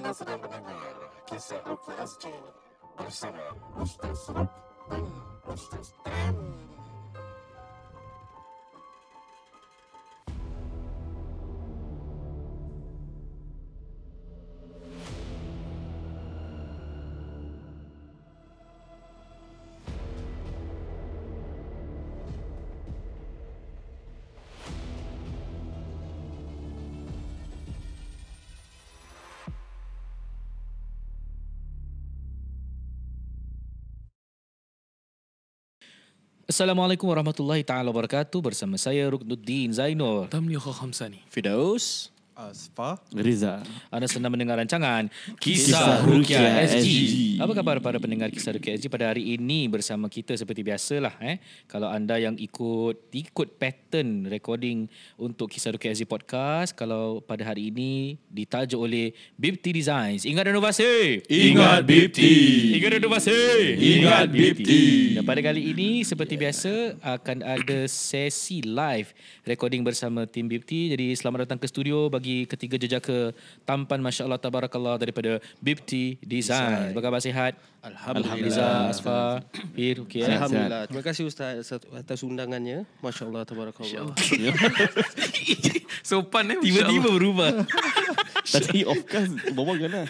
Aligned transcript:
Anda 0.00 0.16
sedang 0.16 0.40
mendengar 0.40 0.96
kisah 1.28 1.60
OKSJ 1.60 2.32
bersama 2.96 3.52
Ustaz 3.76 4.16
Surat 4.24 4.48
dan 4.88 5.04
Ustaz 5.44 5.92
Tam. 6.00 6.36
Assalamualaikum 36.60 37.08
warahmatullahi 37.08 37.64
taala 37.64 37.88
wabarakatuh 37.88 38.36
bersama 38.44 38.76
saya 38.76 39.08
Ruknuddin 39.08 39.72
Zainur. 39.72 40.28
Tamliha 40.28 40.60
Khamsani. 40.60 41.24
Fidaus, 41.32 42.12
Asfa 42.48 42.96
Riza. 43.12 43.60
anda 43.92 44.08
sedang 44.08 44.32
mendengar 44.32 44.56
rancangan 44.56 45.12
Kisah 45.36 46.00
Kisah 46.00 46.08
Rukia 46.08 46.40
Rukia 46.40 46.64
SG. 46.64 46.80
SG. 46.80 46.92
Apa 47.36 47.52
khabar 47.52 47.76
para 47.84 48.00
pendengar 48.00 48.32
Kisah 48.32 48.56
Rukia 48.56 48.72
SG 48.80 48.88
pada 48.88 49.12
hari 49.12 49.36
ini 49.36 49.68
bersama 49.68 50.08
kita 50.08 50.32
seperti 50.32 50.64
biasalah 50.64 51.20
eh. 51.20 51.36
Kalau 51.68 51.92
anda 51.92 52.16
yang 52.16 52.40
ikut 52.40 53.12
ikut 53.12 53.48
pattern 53.60 54.24
recording 54.32 54.88
untuk 55.20 55.52
Kisah 55.52 55.76
Rukia 55.76 55.92
SG 55.92 56.08
podcast, 56.08 56.72
kalau 56.72 57.20
pada 57.20 57.44
hari 57.44 57.68
ini 57.68 58.16
ditajuk 58.32 58.80
oleh 58.80 59.12
Bibti 59.36 59.76
Designs. 59.76 60.24
Ingat 60.24 60.48
renovasi. 60.48 61.20
Ingat 61.28 61.84
Bibti. 61.84 62.32
Ingat 62.80 62.90
renovasi. 62.96 63.40
Ingat 63.76 64.32
Bibti. 64.32 64.84
Dan 65.18 65.28
pada 65.28 65.44
kali 65.44 65.76
ini 65.76 66.06
seperti 66.06 66.40
biasa 66.40 66.96
akan 67.04 67.44
ada 67.44 67.84
sesi 67.84 68.64
live 68.64 69.12
recording 69.44 69.84
bersama 69.84 70.24
tim 70.24 70.48
Bibti. 70.48 70.88
Jadi 70.88 71.12
selamat 71.12 71.44
datang 71.44 71.58
ke 71.60 71.66
studio 71.68 72.08
bagi 72.08 72.29
ketiga 72.46 72.76
jejaka 72.76 73.32
tampan 73.62 74.00
masya-Allah 74.00 74.40
tabarakallah 74.40 74.96
daripada 74.96 75.38
Bibti 75.58 76.16
Design. 76.20 76.92
Apa 76.92 77.00
khabar 77.00 77.20
sihat? 77.20 77.54
Alhamdulillah. 77.80 78.92
Asfa, 78.92 79.40
Fir, 79.72 80.04
okey. 80.04 80.20
eh? 80.20 80.36
Alhamdulillah. 80.36 80.82
Terima 80.84 81.02
kasih 81.04 81.24
Ustaz 81.24 81.64
atas 81.72 82.20
undangannya. 82.20 82.84
Masya 83.00 83.24
Allah, 83.28 83.42
tabarakallah. 83.48 84.12
Sopan 86.10 86.52
eh. 86.52 86.58
Tiba-tiba 86.60 87.08
berubah. 87.08 87.64
Tadi 88.52 88.82
off 88.84 89.00
kan 89.06 89.30
bawa 89.54 89.78
ganas. 89.78 90.08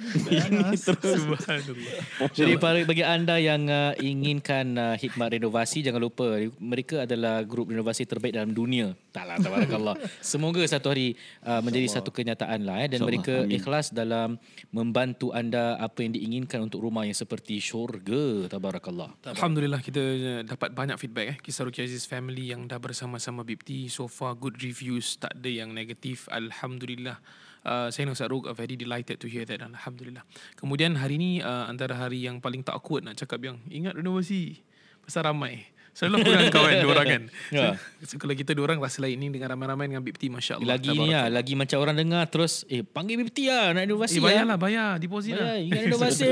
Ini 0.00 0.74
terus. 0.80 1.20
Subhanallah. 1.22 2.30
Jadi 2.32 2.52
para 2.56 2.80
bagi 2.82 3.04
anda 3.04 3.36
yang 3.36 3.68
uh, 3.68 3.92
inginkan 4.00 4.74
uh, 4.74 4.94
khidmat 4.96 5.36
renovasi 5.36 5.84
jangan 5.84 6.00
lupa 6.00 6.40
mereka 6.56 7.04
adalah 7.04 7.44
grup 7.44 7.68
renovasi 7.68 8.08
terbaik 8.08 8.34
dalam 8.34 8.56
dunia. 8.56 8.96
Taklah 9.12 9.36
tabarakallah. 9.38 9.94
Semoga 10.24 10.64
satu 10.64 10.92
hari 10.96 11.14
uh, 11.44 11.60
menjadi 11.60 12.00
satu 12.00 12.10
kenyataan 12.10 12.64
lah 12.64 12.80
eh 12.80 12.88
dan 12.88 13.04
InsyaAllah, 13.04 13.08
mereka 13.08 13.34
amin. 13.44 13.56
ikhlas 13.60 13.86
dalam 13.92 14.28
membantu 14.72 15.36
anda 15.36 15.76
apa 15.76 16.00
yang 16.00 16.16
diinginkan 16.16 16.64
untuk 16.64 16.80
rumah 16.80 17.04
yang 17.04 17.16
seperti 17.16 17.60
syurga 17.60 18.48
tabarakallah. 18.48 19.12
Alhamdulillah 19.28 19.84
kita 19.84 20.02
uh, 20.02 20.42
dapat 20.48 20.72
banyak 20.72 20.96
feedback 20.96 21.26
eh. 21.26 21.36
Kisah 21.38 21.68
Rukia 21.68 21.84
Aziz 21.84 22.08
family 22.08 22.50
yang 22.50 22.64
dah 22.64 22.80
bersama-sama 22.80 23.44
Bipti. 23.44 23.92
So 23.92 24.08
far 24.08 24.32
good 24.34 24.56
reviews. 24.64 25.20
Tak 25.20 25.36
ada 25.36 25.50
yang 25.50 25.76
negatif. 25.76 26.26
Alhamdulillah. 26.32 27.20
Uh, 27.60 27.92
saya 27.92 28.08
dan 28.08 28.16
Ustaz 28.16 28.32
Ruk 28.32 28.48
are 28.48 28.56
very 28.56 28.72
delighted 28.72 29.20
to 29.20 29.28
hear 29.28 29.44
that. 29.44 29.60
Alhamdulillah. 29.60 30.24
Kemudian 30.56 30.96
hari 30.96 31.20
ni 31.20 31.30
uh, 31.44 31.68
antara 31.68 31.92
hari 31.92 32.24
yang 32.24 32.40
paling 32.40 32.64
tak 32.64 32.80
awkward 32.80 33.04
nak 33.04 33.20
cakap 33.20 33.44
yang 33.44 33.60
ingat 33.68 33.96
renovasi. 33.96 34.64
Pasal 35.04 35.28
ramai. 35.28 35.68
Selalu 35.90 36.14
aku 36.16 36.28
dengan 36.30 36.48
kawan 36.48 36.72
dua 36.80 36.92
orang 36.94 37.06
kan. 37.08 37.22
Ya. 37.50 37.74
So, 38.06 38.16
kalau 38.16 38.32
kita 38.32 38.54
dua 38.54 38.70
orang 38.70 38.78
rasa 38.78 39.02
lain 39.02 39.18
ni 39.18 39.28
dengan 39.28 39.52
ramai-ramai 39.52 39.90
dengan 39.90 40.00
Bipti 40.00 40.30
Masya 40.30 40.56
Allah. 40.56 40.78
Lagi 40.78 40.88
ni 40.94 41.10
lah, 41.10 41.26
lagi 41.28 41.52
macam 41.58 41.76
orang 41.82 41.96
dengar 41.98 42.24
terus 42.30 42.62
eh 42.70 42.80
panggil 42.80 43.18
BPT 43.20 43.50
lah 43.50 43.74
nak 43.74 43.84
renovasi 43.84 44.16
Eh, 44.16 44.22
bayar 44.22 44.44
lah. 44.46 44.54
lah, 44.54 44.58
bayar. 44.58 44.90
Deposit 44.96 45.34
Bayar, 45.34 45.44
lah. 45.44 45.56
ingat 45.60 45.80
renovasi. 45.90 46.28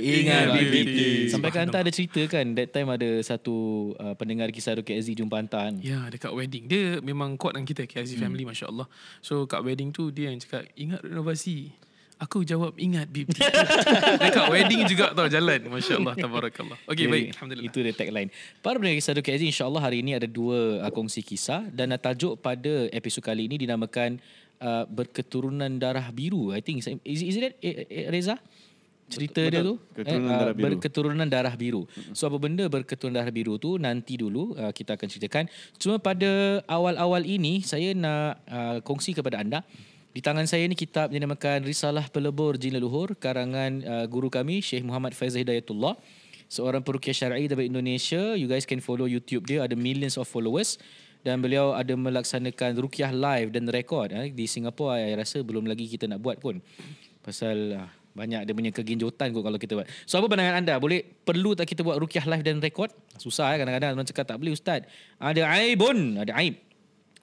ingat 0.00 0.44
BPT. 0.50 0.74
BPT. 0.74 0.98
Sampai 1.28 1.48
kan 1.52 1.60
hantar 1.68 1.84
ada 1.84 1.92
cerita 1.92 2.20
kan 2.26 2.44
that 2.56 2.72
time 2.72 2.88
ada 2.88 3.10
satu 3.22 3.54
uh, 3.96 4.14
pendengar 4.16 4.48
kisah 4.48 4.74
Rukia 4.74 4.96
Aziz 4.96 5.14
jumpa 5.14 5.38
hantar 5.38 5.70
kan. 5.70 5.74
Ya, 5.78 6.08
dekat 6.08 6.32
wedding. 6.32 6.64
Dia 6.66 6.98
memang 6.98 7.36
kuat 7.36 7.54
dengan 7.54 7.68
kita, 7.68 7.84
KLZ 7.86 8.16
hmm. 8.16 8.22
family, 8.22 8.44
Masya 8.48 8.66
Allah. 8.72 8.86
So, 9.20 9.44
kat 9.44 9.60
wedding 9.60 9.92
tu, 9.92 10.08
dia 10.08 10.32
yang 10.32 10.40
cakap, 10.40 10.66
ingat 10.74 11.04
renovasi. 11.04 11.70
Aku 12.22 12.46
jawab, 12.46 12.78
ingat 12.78 13.10
BPT. 13.10 13.34
dekat 14.22 14.46
wedding 14.46 14.86
juga 14.86 15.10
tau 15.10 15.26
jalan. 15.26 15.58
Masya 15.66 15.98
Allah, 15.98 16.14
tabarakallah. 16.14 16.78
Okay, 16.86 17.10
Jadi, 17.10 17.12
baik. 17.12 17.26
Alhamdulillah. 17.34 17.66
Itu 17.66 17.78
dia 17.82 17.94
tagline. 17.98 18.30
Para 18.62 18.78
pendengar 18.78 19.02
kisah 19.02 19.14
Rukia 19.18 19.34
Aziz 19.34 19.48
insyaAllah 19.50 19.82
hari 19.82 20.06
ini 20.06 20.14
ada 20.14 20.30
dua 20.30 20.86
uh, 20.86 20.90
kongsi 20.94 21.26
kisah 21.26 21.66
dan 21.74 21.90
uh, 21.90 21.98
tajuk 21.98 22.38
pada 22.38 22.86
episod 22.94 23.26
kali 23.26 23.50
ini 23.50 23.66
dinamakan 23.66 24.22
uh, 24.62 24.86
berketurunan 24.86 25.82
darah 25.82 26.06
biru. 26.14 26.54
I 26.54 26.62
think 26.62 26.86
is 26.86 26.86
it, 26.86 27.02
is 27.02 27.34
it 27.34 27.42
that, 27.42 27.54
eh, 27.58 27.90
eh, 27.90 28.06
Reza? 28.06 28.38
Cerita 29.12 29.44
Betul, 29.44 29.52
dia 29.52 29.60
tu 29.60 29.74
keturunan 29.92 30.30
ah, 30.30 30.38
darah 30.38 30.54
biru. 30.54 30.64
berketurunan 30.64 31.28
darah 31.28 31.54
biru. 31.58 31.82
So 32.16 32.30
apa 32.30 32.38
benda 32.38 32.64
berketurunan 32.70 33.18
darah 33.18 33.34
biru 33.34 33.58
tu 33.60 33.76
nanti 33.76 34.14
dulu 34.16 34.54
uh, 34.56 34.70
kita 34.70 34.94
akan 34.94 35.08
ceritakan. 35.10 35.44
Cuma 35.76 35.98
pada 35.98 36.62
awal-awal 36.70 37.26
ini 37.26 37.60
saya 37.66 37.92
nak 37.92 38.40
uh, 38.46 38.78
kongsi 38.80 39.12
kepada 39.12 39.42
anda 39.42 39.66
di 40.12 40.20
tangan 40.20 40.44
saya 40.44 40.68
ni 40.68 40.76
kitab 40.76 41.08
dinamakan 41.08 41.64
Risalah 41.64 42.04
Pelebur 42.12 42.60
Jin 42.60 42.76
Leluhur 42.76 43.16
karangan 43.16 43.80
uh, 43.80 44.04
guru 44.04 44.28
kami 44.28 44.60
Syekh 44.60 44.84
Muhammad 44.84 45.16
Faizal 45.16 45.40
Hidayatullah 45.40 45.96
seorang 46.52 46.84
perukiah 46.84 47.16
syar'i 47.16 47.48
dari 47.48 47.72
Indonesia. 47.72 48.36
You 48.36 48.44
guys 48.44 48.68
can 48.68 48.84
follow 48.84 49.08
YouTube 49.08 49.48
dia 49.48 49.64
ada 49.64 49.72
millions 49.72 50.20
of 50.20 50.28
followers 50.28 50.76
dan 51.24 51.40
beliau 51.40 51.72
ada 51.72 51.96
melaksanakan 51.96 52.76
rukiah 52.76 53.08
live 53.08 53.56
dan 53.56 53.64
rekod 53.72 54.12
eh. 54.12 54.28
di 54.28 54.44
Singapura 54.44 55.00
saya 55.00 55.16
rasa 55.16 55.40
belum 55.40 55.64
lagi 55.64 55.88
kita 55.88 56.04
nak 56.04 56.20
buat 56.20 56.36
pun. 56.44 56.60
Pasal 57.24 57.80
uh, 57.80 57.88
banyak 58.12 58.44
dia 58.44 58.52
punya 58.52 58.68
keginjutan 58.68 59.32
kot 59.32 59.40
kalau 59.40 59.56
kita 59.56 59.80
buat. 59.80 59.88
So 60.04 60.20
apa 60.20 60.28
pandangan 60.28 60.60
anda? 60.60 60.76
Boleh 60.76 61.00
perlu 61.00 61.56
tak 61.56 61.72
kita 61.72 61.80
buat 61.80 61.96
rukiah 61.96 62.28
live 62.28 62.44
dan 62.44 62.60
rekod? 62.60 62.92
Susah 63.16 63.56
eh 63.56 63.64
kadang-kadang 63.64 63.96
orang 63.96 64.04
cakap 64.04 64.28
tak 64.28 64.36
boleh 64.36 64.52
ustaz. 64.52 64.84
Ada 65.16 65.48
aibun, 65.56 66.20
ada 66.20 66.36
aib. 66.36 66.60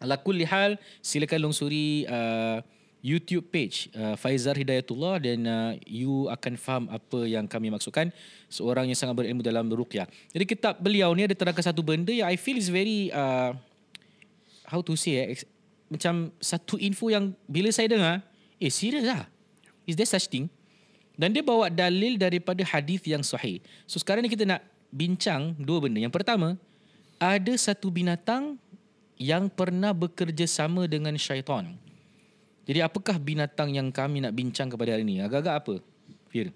Ala 0.02 0.18
kulli 0.18 0.50
hal 0.50 0.82
silakan 1.06 1.46
lungsuri 1.46 2.10
uh, 2.10 2.66
YouTube 3.00 3.48
page 3.48 3.88
uh, 3.96 4.20
Faizar 4.20 4.60
Hidayatullah 4.60 5.24
dan 5.24 5.40
uh, 5.48 5.72
you 5.88 6.28
akan 6.28 6.60
faham 6.60 6.84
apa 6.92 7.24
yang 7.24 7.48
kami 7.48 7.72
maksudkan. 7.72 8.12
Seorang 8.52 8.92
yang 8.92 8.98
sangat 9.00 9.16
berilmu 9.16 9.40
dalam 9.40 9.72
ruqyah. 9.72 10.04
Jadi 10.36 10.44
kitab 10.44 10.76
beliau 10.84 11.16
ni 11.16 11.24
ada 11.24 11.36
terangkan 11.36 11.64
satu 11.64 11.80
benda 11.80 12.12
yang 12.12 12.28
I 12.28 12.36
feel 12.36 12.60
is 12.60 12.68
very 12.68 13.08
uh, 13.16 13.56
how 14.68 14.84
to 14.84 15.00
say 15.00 15.24
eh, 15.24 15.28
ex- 15.40 15.48
macam 15.88 16.30
satu 16.44 16.76
info 16.76 17.08
yang 17.08 17.32
bila 17.48 17.72
saya 17.72 17.90
dengar 17.90 18.22
eh 18.60 18.70
serius 18.70 19.08
lah 19.08 19.26
is 19.88 19.96
there 19.96 20.08
such 20.08 20.28
thing? 20.28 20.52
Dan 21.20 21.36
dia 21.36 21.44
bawa 21.44 21.68
dalil 21.68 22.16
daripada 22.16 22.64
hadis 22.64 23.04
yang 23.04 23.24
sahih. 23.24 23.60
So 23.84 24.00
sekarang 24.00 24.24
ni 24.24 24.32
kita 24.32 24.48
nak 24.48 24.64
bincang 24.88 25.56
dua 25.60 25.84
benda. 25.84 26.00
Yang 26.00 26.16
pertama 26.16 26.56
ada 27.20 27.54
satu 27.60 27.92
binatang 27.92 28.56
yang 29.20 29.52
pernah 29.52 29.92
bekerja 29.92 30.48
sama 30.48 30.88
dengan 30.88 31.12
syaitan 31.20 31.76
jadi 32.70 32.86
apakah 32.86 33.18
binatang 33.18 33.74
yang 33.74 33.90
kami 33.90 34.22
nak 34.22 34.38
bincang 34.38 34.70
kepada 34.70 34.94
hari 34.94 35.02
ini 35.02 35.26
agak-agak 35.26 35.56
apa 35.58 35.74
Fir 36.30 36.54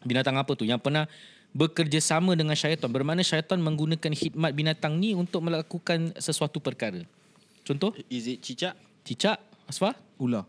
binatang 0.00 0.40
apa 0.40 0.56
tu 0.56 0.64
yang 0.64 0.80
pernah 0.80 1.04
bekerja 1.52 2.00
sama 2.00 2.32
dengan 2.32 2.56
syaitan 2.56 2.88
bermakna 2.88 3.20
syaitan 3.20 3.60
menggunakan 3.60 4.16
khidmat 4.16 4.56
binatang 4.56 4.96
ni 4.96 5.12
untuk 5.12 5.44
melakukan 5.44 6.16
sesuatu 6.16 6.56
perkara 6.56 7.04
contoh 7.68 7.92
Is 8.08 8.24
it 8.32 8.40
cicak? 8.40 8.72
cicak 9.04 9.36
Asfa 9.68 9.92
Ular. 10.16 10.48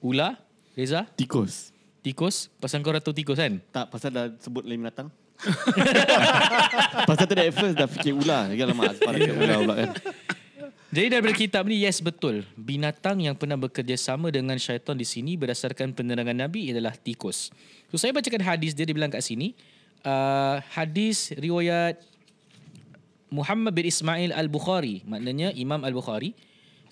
ular 0.00 0.40
Reza 0.72 1.04
Tikus. 1.12 1.68
tikus 2.00 2.48
pasal 2.56 2.80
kau 2.80 2.96
ratu 2.96 3.12
tikus 3.12 3.36
kan 3.36 3.60
Tak 3.68 3.92
pasal 3.92 4.08
dah 4.08 4.26
sebut 4.40 4.64
lain 4.64 4.80
binatang. 4.80 5.12
pasal 7.08 7.26
tadi 7.26 7.50
at 7.50 7.54
first 7.54 7.74
dah 7.74 7.90
fikir 7.90 8.14
ular. 8.14 8.46
Lagi 8.46 8.62
lama 8.62 8.82
Asfar 8.86 9.12
fikir 9.18 9.34
ular 9.34 9.56
pula 9.58 9.74
kan. 9.74 9.90
Jadi 10.92 11.08
daripada 11.08 11.32
kitab 11.32 11.64
ni 11.64 11.88
yes 11.88 12.04
betul. 12.04 12.44
Binatang 12.52 13.24
yang 13.24 13.32
pernah 13.32 13.56
bekerja 13.56 13.96
sama 13.96 14.28
dengan 14.28 14.60
syaitan 14.60 14.92
di 14.92 15.08
sini 15.08 15.40
berdasarkan 15.40 15.96
penerangan 15.96 16.36
Nabi 16.36 16.68
adalah 16.68 16.92
tikus. 16.92 17.48
So 17.88 17.96
saya 17.96 18.12
bacakan 18.12 18.44
hadis 18.44 18.76
dia 18.76 18.84
dia 18.84 18.92
bilang 18.92 19.08
kat 19.08 19.24
sini 19.24 19.56
uh, 20.04 20.60
hadis 20.76 21.32
riwayat 21.32 21.96
Muhammad 23.32 23.72
bin 23.72 23.88
Ismail 23.88 24.36
Al-Bukhari, 24.36 25.00
maknanya 25.08 25.56
Imam 25.56 25.80
Al-Bukhari 25.80 26.36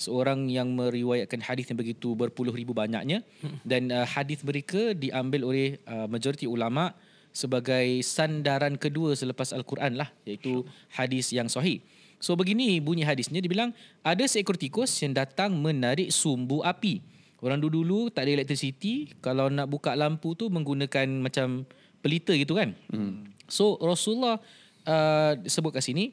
seorang 0.00 0.48
yang 0.48 0.72
meriwayatkan 0.72 1.44
hadis 1.44 1.68
yang 1.68 1.76
begitu 1.76 2.16
berpuluh 2.16 2.56
ribu 2.56 2.72
banyaknya 2.72 3.20
dan 3.68 3.92
uh, 3.92 4.08
hadis 4.08 4.40
mereka 4.40 4.96
diambil 4.96 5.44
oleh 5.44 5.76
uh, 5.84 6.08
majoriti 6.08 6.48
ulama 6.48 6.96
sebagai 7.36 8.00
sandaran 8.00 8.80
kedua 8.80 9.12
selepas 9.12 9.52
Al-Quran 9.52 10.00
lah 10.00 10.08
iaitu 10.24 10.64
hadis 10.96 11.36
yang 11.36 11.52
sahih. 11.52 11.84
So 12.20 12.36
begini 12.36 12.78
bunyi 12.84 13.02
hadisnya 13.02 13.40
dia 13.40 13.48
bilang 13.48 13.72
ada 14.04 14.22
seekor 14.28 14.60
tikus 14.60 14.92
yang 15.00 15.16
datang 15.16 15.56
menarik 15.56 16.12
sumbu 16.12 16.60
api. 16.60 17.00
Orang 17.40 17.56
dulu-dulu 17.56 18.12
tak 18.12 18.28
ada 18.28 18.36
electricity, 18.36 19.16
kalau 19.24 19.48
nak 19.48 19.64
buka 19.72 19.96
lampu 19.96 20.36
tu 20.36 20.52
menggunakan 20.52 21.08
macam 21.08 21.64
pelita 22.04 22.36
gitu 22.36 22.60
kan. 22.60 22.76
Hmm. 22.92 23.32
So 23.48 23.80
Rasulullah 23.80 24.36
uh, 24.84 25.32
sebut 25.48 25.72
kat 25.72 25.80
sini 25.80 26.12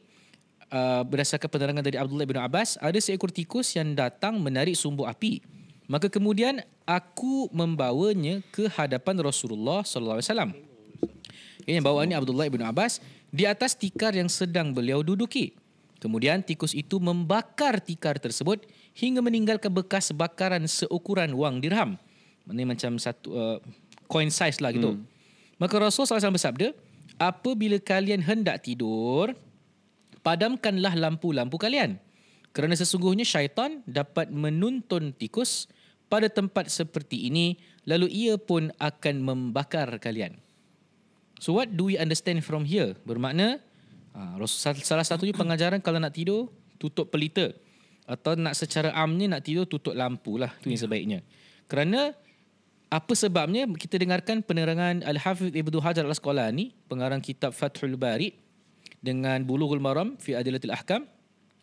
uh, 0.72 1.04
berdasarkan 1.04 1.52
penerangan 1.52 1.84
dari 1.84 2.00
Abdullah 2.00 2.24
bin 2.24 2.40
Abbas, 2.40 2.80
ada 2.80 2.96
seekor 3.04 3.28
tikus 3.28 3.76
yang 3.76 3.92
datang 3.92 4.40
menarik 4.40 4.80
sumbu 4.80 5.04
api. 5.04 5.44
Maka 5.92 6.08
kemudian 6.08 6.64
aku 6.88 7.52
membawanya 7.52 8.40
ke 8.52 8.72
hadapan 8.72 9.20
Rasulullah 9.20 9.84
sallallahu 9.84 10.24
alaihi 10.24 10.32
wasallam. 10.32 10.52
Yang 11.68 11.84
bawa 11.84 12.08
ni 12.08 12.16
Abdullah 12.16 12.48
bin 12.48 12.64
Abbas 12.64 13.04
di 13.28 13.44
atas 13.44 13.76
tikar 13.76 14.16
yang 14.16 14.32
sedang 14.32 14.72
beliau 14.72 15.04
duduki. 15.04 15.52
Kemudian 15.98 16.46
tikus 16.46 16.78
itu 16.78 17.02
membakar 17.02 17.82
tikar 17.82 18.22
tersebut 18.22 18.66
hingga 18.94 19.22
meninggalkan 19.22 19.74
bekas 19.74 20.14
bakaran 20.14 20.70
seukuran 20.70 21.34
wang 21.34 21.58
dirham. 21.58 21.98
Maksudnya 22.46 22.66
macam 22.70 22.92
satu 23.02 23.28
uh, 23.34 23.58
coin 24.06 24.30
size 24.30 24.62
lah 24.62 24.70
gitu. 24.72 24.94
Hmm. 24.94 25.04
Maka 25.58 25.74
Rasulullah 25.82 26.22
SAW 26.22 26.38
bersabda, 26.38 26.70
apabila 27.18 27.82
kalian 27.82 28.22
hendak 28.22 28.62
tidur, 28.62 29.34
padamkanlah 30.22 30.94
lampu-lampu 30.94 31.58
kalian. 31.58 31.98
Kerana 32.54 32.78
sesungguhnya 32.78 33.26
syaitan 33.26 33.82
dapat 33.90 34.30
menuntun 34.30 35.14
tikus 35.18 35.70
pada 36.08 36.32
tempat 36.32 36.72
seperti 36.72 37.28
ini 37.28 37.60
lalu 37.86 38.10
ia 38.10 38.36
pun 38.40 38.70
akan 38.78 39.16
membakar 39.22 39.88
kalian. 40.02 40.38
So 41.38 41.54
what 41.54 41.74
do 41.78 41.94
we 41.94 41.96
understand 42.02 42.42
from 42.42 42.66
here? 42.66 42.98
Bermakna 43.06 43.62
uh, 44.18 44.36
salah 44.82 45.06
satunya 45.06 45.38
pengajaran 45.38 45.78
kalau 45.80 46.02
nak 46.02 46.18
tidur 46.18 46.50
tutup 46.82 47.14
pelita. 47.14 47.54
Atau 48.08 48.40
nak 48.40 48.56
secara 48.56 48.96
amnya 48.96 49.38
nak 49.38 49.46
tidur 49.46 49.70
tutup 49.70 49.94
lampu 49.94 50.42
lah. 50.42 50.50
Tu 50.64 50.74
yang 50.74 50.80
sebaiknya. 50.80 51.20
Kerana 51.68 52.16
apa 52.88 53.14
sebabnya 53.14 53.68
kita 53.68 54.00
dengarkan 54.00 54.40
penerangan 54.40 55.04
Al-Hafidh 55.04 55.52
Ibnu 55.52 55.84
Hajar 55.84 56.08
Al-Asqalani 56.08 56.72
pengarang 56.88 57.20
kitab 57.20 57.52
Fathul 57.52 58.00
Bari 58.00 58.32
dengan 59.04 59.44
Bulughul 59.44 59.84
Maram 59.84 60.16
fi 60.16 60.40
Adilatil 60.40 60.72
Ahkam. 60.72 61.04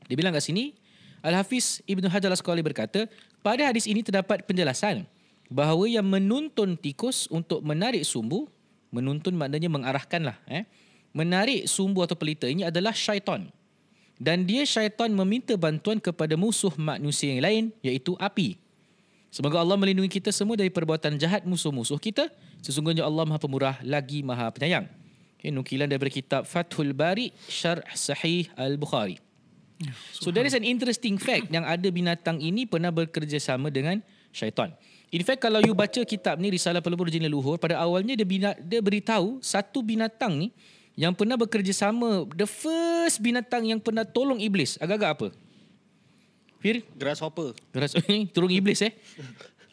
Dia 0.05 0.17
bilang 0.21 0.37
kat 0.37 0.45
sini 0.45 0.77
Al-Hafiz 1.25 1.81
Ibnu 1.89 2.13
Hajar 2.13 2.29
Al-Asqalani 2.29 2.61
berkata 2.61 3.09
pada 3.41 3.65
hadis 3.65 3.89
ini 3.89 4.05
terdapat 4.05 4.45
penjelasan 4.45 5.09
bahawa 5.49 5.89
yang 5.89 6.05
menuntun 6.05 6.77
tikus 6.77 7.25
untuk 7.33 7.65
menarik 7.65 8.05
sumbu 8.05 8.53
menuntun 8.93 9.33
maknanya 9.33 9.73
mengarahkan 9.73 10.29
lah 10.29 10.37
eh 10.45 10.69
menarik 11.15 11.71
sumbu 11.71 12.03
atau 12.03 12.19
pelita 12.19 12.51
ini 12.51 12.67
adalah 12.67 12.93
syaitan 12.93 13.49
dan 14.19 14.45
dia 14.45 14.67
syaitan 14.67 15.09
meminta 15.15 15.55
bantuan 15.55 16.03
kepada 16.03 16.35
musuh 16.35 16.75
manusia 16.77 17.33
yang 17.33 17.43
lain 17.43 17.65
iaitu 17.81 18.19
api 18.19 18.59
Semoga 19.35 19.59
Allah 19.59 19.75
melindungi 19.75 20.23
kita 20.23 20.31
semua 20.31 20.55
dari 20.55 20.71
perbuatan 20.71 21.19
jahat 21.19 21.43
musuh-musuh 21.43 21.99
kita. 21.99 22.31
Sesungguhnya 22.63 23.03
Allah 23.03 23.27
Maha 23.27 23.43
Pemurah 23.43 23.83
lagi 23.83 24.23
Maha 24.23 24.47
Penyayang. 24.55 24.87
Okay, 25.35 25.51
nukilan 25.51 25.91
daripada 25.91 26.07
kitab 26.15 26.47
Fathul 26.47 26.95
Bari 26.95 27.35
Syarh 27.51 27.83
Sahih 27.99 28.47
Al-Bukhari. 28.55 29.19
So 30.15 30.31
there 30.31 30.47
is 30.47 30.55
an 30.55 30.63
interesting 30.63 31.19
fact 31.19 31.51
yang 31.51 31.67
ada 31.67 31.91
binatang 31.91 32.39
ini 32.39 32.63
pernah 32.63 32.95
bekerjasama 32.95 33.75
dengan 33.75 33.99
syaitan. 34.31 34.71
In 35.11 35.27
fact 35.27 35.43
kalau 35.43 35.59
you 35.67 35.75
baca 35.75 36.07
kitab 36.07 36.39
ni 36.39 36.55
Risalah 36.55 36.79
Pelebur 36.79 37.11
Jin 37.11 37.27
Leluhur 37.27 37.59
pada 37.59 37.83
awalnya 37.83 38.15
dia 38.15 38.23
binat, 38.23 38.55
dia 38.63 38.79
beritahu 38.79 39.43
satu 39.43 39.83
binatang 39.83 40.39
ni 40.39 40.55
yang 40.95 41.13
pernah 41.15 41.35
bekerjasama 41.35 42.27
the 42.39 42.47
first 42.47 43.19
binatang 43.19 43.67
yang 43.67 43.83
pernah 43.83 44.07
tolong 44.07 44.39
iblis 44.39 44.79
agak-agak 44.79 45.11
apa? 45.11 45.29
Fir? 46.63 46.81
Grasshopper. 46.97 47.53
Geras 47.75 47.93
ni 48.09 48.25
turun 48.31 48.49
iblis 48.49 48.81
eh. 48.81 48.97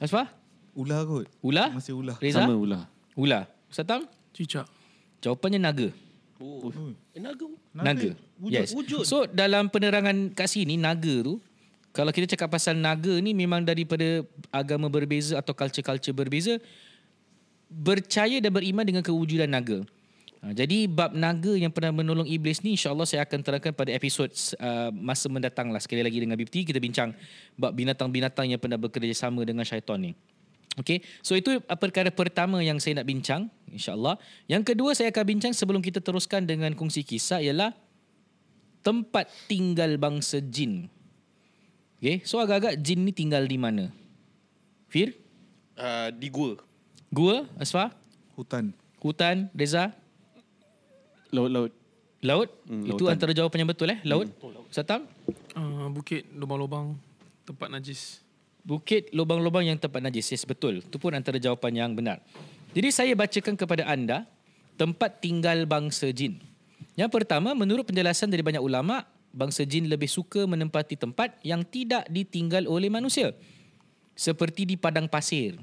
Asfa? 0.02 0.28
Ular 0.76 1.08
kot. 1.08 1.28
Ular? 1.40 1.72
Masih 1.72 1.96
ular. 1.96 2.20
Reza? 2.20 2.44
Sama 2.44 2.58
ular. 2.58 2.84
Ular. 3.16 3.48
Ustaz 3.72 3.88
Tam? 3.88 4.04
Cicak. 4.36 4.68
Jawapannya 5.24 5.62
naga. 5.62 5.88
Oh. 6.42 6.74
Eh, 7.16 7.22
naga. 7.22 7.48
Naga. 7.72 8.12
Wujud, 8.42 8.58
yes. 8.58 8.74
wujud. 8.74 9.06
So 9.06 9.30
dalam 9.30 9.70
penerangan 9.70 10.34
kat 10.34 10.50
sini 10.50 10.76
naga 10.76 11.22
tu 11.22 11.38
kalau 11.94 12.10
kita 12.10 12.34
cakap 12.36 12.58
pasal 12.58 12.74
naga 12.74 13.14
ni 13.22 13.36
memang 13.36 13.62
daripada 13.62 14.26
agama 14.50 14.90
berbeza 14.90 15.38
atau 15.38 15.54
culture-culture 15.54 16.16
berbeza 16.16 16.58
percaya 17.72 18.42
dan 18.42 18.52
beriman 18.52 18.84
dengan 18.84 19.04
kewujudan 19.06 19.48
naga. 19.48 19.86
Ha, 20.42 20.58
jadi 20.58 20.90
bab 20.90 21.14
naga 21.14 21.54
yang 21.54 21.70
pernah 21.70 21.94
menolong 21.94 22.26
iblis 22.26 22.66
ni 22.66 22.74
insya-Allah 22.74 23.06
saya 23.06 23.22
akan 23.30 23.46
terangkan 23.46 23.78
pada 23.78 23.94
episod 23.94 24.26
uh, 24.58 24.90
masa 24.90 25.30
mendatang 25.30 25.70
lah 25.70 25.78
sekali 25.78 26.02
lagi 26.02 26.18
dengan 26.18 26.34
BPT 26.34 26.66
kita 26.66 26.82
bincang 26.82 27.14
bab 27.54 27.78
binatang-binatang 27.78 28.50
yang 28.50 28.58
pernah 28.58 28.82
bekerjasama 28.82 29.46
dengan 29.46 29.62
syaitan 29.62 30.02
ni. 30.02 30.18
Okay, 30.82 31.06
so 31.22 31.38
itu 31.38 31.62
perkara 31.78 32.10
pertama 32.10 32.58
yang 32.64 32.82
saya 32.82 33.04
nak 33.04 33.06
bincang 33.06 33.54
insya-Allah. 33.70 34.18
Yang 34.50 34.74
kedua 34.74 34.98
saya 34.98 35.14
akan 35.14 35.26
bincang 35.38 35.54
sebelum 35.54 35.78
kita 35.84 36.02
teruskan 36.02 36.48
dengan 36.50 36.74
kongsi 36.74 37.06
kisah 37.06 37.38
ialah 37.38 37.76
tempat 38.82 39.30
tinggal 39.46 39.94
bangsa 40.02 40.42
jin. 40.42 40.90
Okay, 42.02 42.26
so 42.26 42.42
agak-agak 42.42 42.82
jin 42.82 43.06
ni 43.06 43.14
tinggal 43.14 43.46
di 43.46 43.62
mana? 43.62 43.94
Fir? 44.90 45.14
Uh, 45.78 46.10
di 46.18 46.34
gua. 46.34 46.58
Gua? 47.14 47.46
Asfa? 47.62 47.94
Hutan. 48.34 48.74
Hutan? 49.04 49.54
Reza? 49.54 50.01
Laut-laut. 51.32 51.72
Laut? 52.22 52.50
Hmm, 52.70 52.86
Itu 52.86 53.04
lautan. 53.10 53.18
antara 53.18 53.32
jawapan 53.34 53.58
yang 53.66 53.70
betul 53.74 53.88
eh? 53.90 54.00
Laut? 54.06 54.28
Satam? 54.70 55.10
Uh, 55.58 55.90
bukit, 55.90 56.30
lubang-lubang, 56.38 56.94
tempat 57.44 57.68
najis. 57.74 58.22
Bukit 58.62 59.10
lubang-lubang 59.10 59.66
yang 59.66 59.80
tempat 59.82 60.06
najis. 60.06 60.30
Yes, 60.30 60.46
betul. 60.46 60.86
Itu 60.86 61.02
pun 61.02 61.18
antara 61.18 61.42
jawapan 61.42 61.72
yang 61.74 61.92
benar. 61.98 62.22
Jadi 62.78 62.94
saya 62.94 63.14
bacakan 63.18 63.58
kepada 63.58 63.90
anda 63.90 64.30
tempat 64.78 65.18
tinggal 65.18 65.66
bangsa 65.66 66.14
jin. 66.14 66.38
Yang 66.94 67.10
pertama, 67.10 67.58
menurut 67.58 67.90
penjelasan 67.90 68.30
dari 68.30 68.46
banyak 68.46 68.62
ulama, 68.62 69.02
bangsa 69.34 69.66
jin 69.66 69.90
lebih 69.90 70.06
suka 70.08 70.46
menempati 70.46 70.94
tempat 70.94 71.42
yang 71.42 71.66
tidak 71.66 72.06
ditinggal 72.06 72.70
oleh 72.70 72.88
manusia. 72.94 73.34
Seperti 74.14 74.70
di 74.70 74.76
padang 74.78 75.10
pasir. 75.10 75.58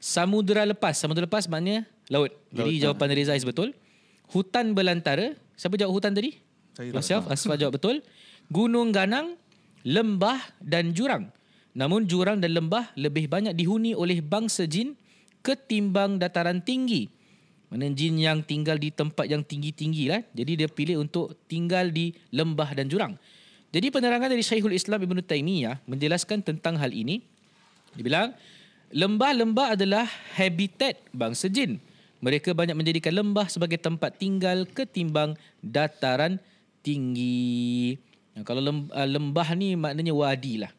Samudera 0.00 0.64
lepas. 0.64 0.96
Samudera 0.96 1.28
lepas 1.28 1.44
maknanya 1.50 1.84
laut. 2.08 2.32
Jadi 2.48 2.80
Laut, 2.80 2.82
jawapan 2.88 3.06
dari 3.12 3.22
Zaiz 3.28 3.44
betul. 3.44 3.76
Hutan 4.32 4.76
belantara. 4.76 5.34
Siapa 5.58 5.74
jawab 5.80 5.98
hutan 5.98 6.12
tadi? 6.12 6.36
Saya 6.76 6.94
Yourself, 6.94 7.26
Asfa 7.32 7.58
jawab 7.58 7.80
betul. 7.80 8.04
Gunung 8.52 8.94
ganang, 8.94 9.34
lembah 9.82 10.38
dan 10.62 10.94
jurang. 10.94 11.32
Namun 11.74 12.06
jurang 12.06 12.38
dan 12.38 12.54
lembah 12.54 12.90
lebih 12.94 13.26
banyak 13.26 13.54
dihuni 13.54 13.94
oleh 13.94 14.22
bangsa 14.22 14.66
jin 14.66 14.94
ketimbang 15.42 16.18
dataran 16.18 16.60
tinggi. 16.62 17.08
Mana 17.68 17.84
jin 17.92 18.16
yang 18.16 18.40
tinggal 18.40 18.80
di 18.80 18.88
tempat 18.88 19.28
yang 19.28 19.44
tinggi-tinggi 19.44 20.04
lah. 20.08 20.24
Jadi 20.32 20.64
dia 20.64 20.68
pilih 20.68 21.04
untuk 21.04 21.36
tinggal 21.44 21.92
di 21.92 22.16
lembah 22.32 22.72
dan 22.72 22.88
jurang. 22.88 23.12
Jadi 23.68 23.92
penerangan 23.92 24.32
dari 24.32 24.40
Syekhul 24.40 24.72
Islam 24.72 25.04
Ibn 25.04 25.20
Taymiyah 25.20 25.84
menjelaskan 25.84 26.40
tentang 26.40 26.80
hal 26.80 26.88
ini. 26.88 27.20
Dia 27.92 28.04
bilang, 28.04 28.28
lembah-lembah 28.88 29.76
adalah 29.76 30.08
habitat 30.40 30.96
bangsa 31.12 31.52
jin. 31.52 31.76
Mereka 32.18 32.50
banyak 32.54 32.74
menjadikan 32.74 33.14
lembah 33.14 33.46
sebagai 33.46 33.78
tempat 33.78 34.18
tinggal 34.18 34.66
ketimbang 34.66 35.38
dataran 35.62 36.42
tinggi. 36.82 37.94
Nah, 38.34 38.42
kalau 38.42 38.62
ah, 38.90 39.06
lembah 39.06 39.48
ni 39.54 39.78
maknanya 39.78 40.14
wadi 40.14 40.62
lah. 40.62 40.72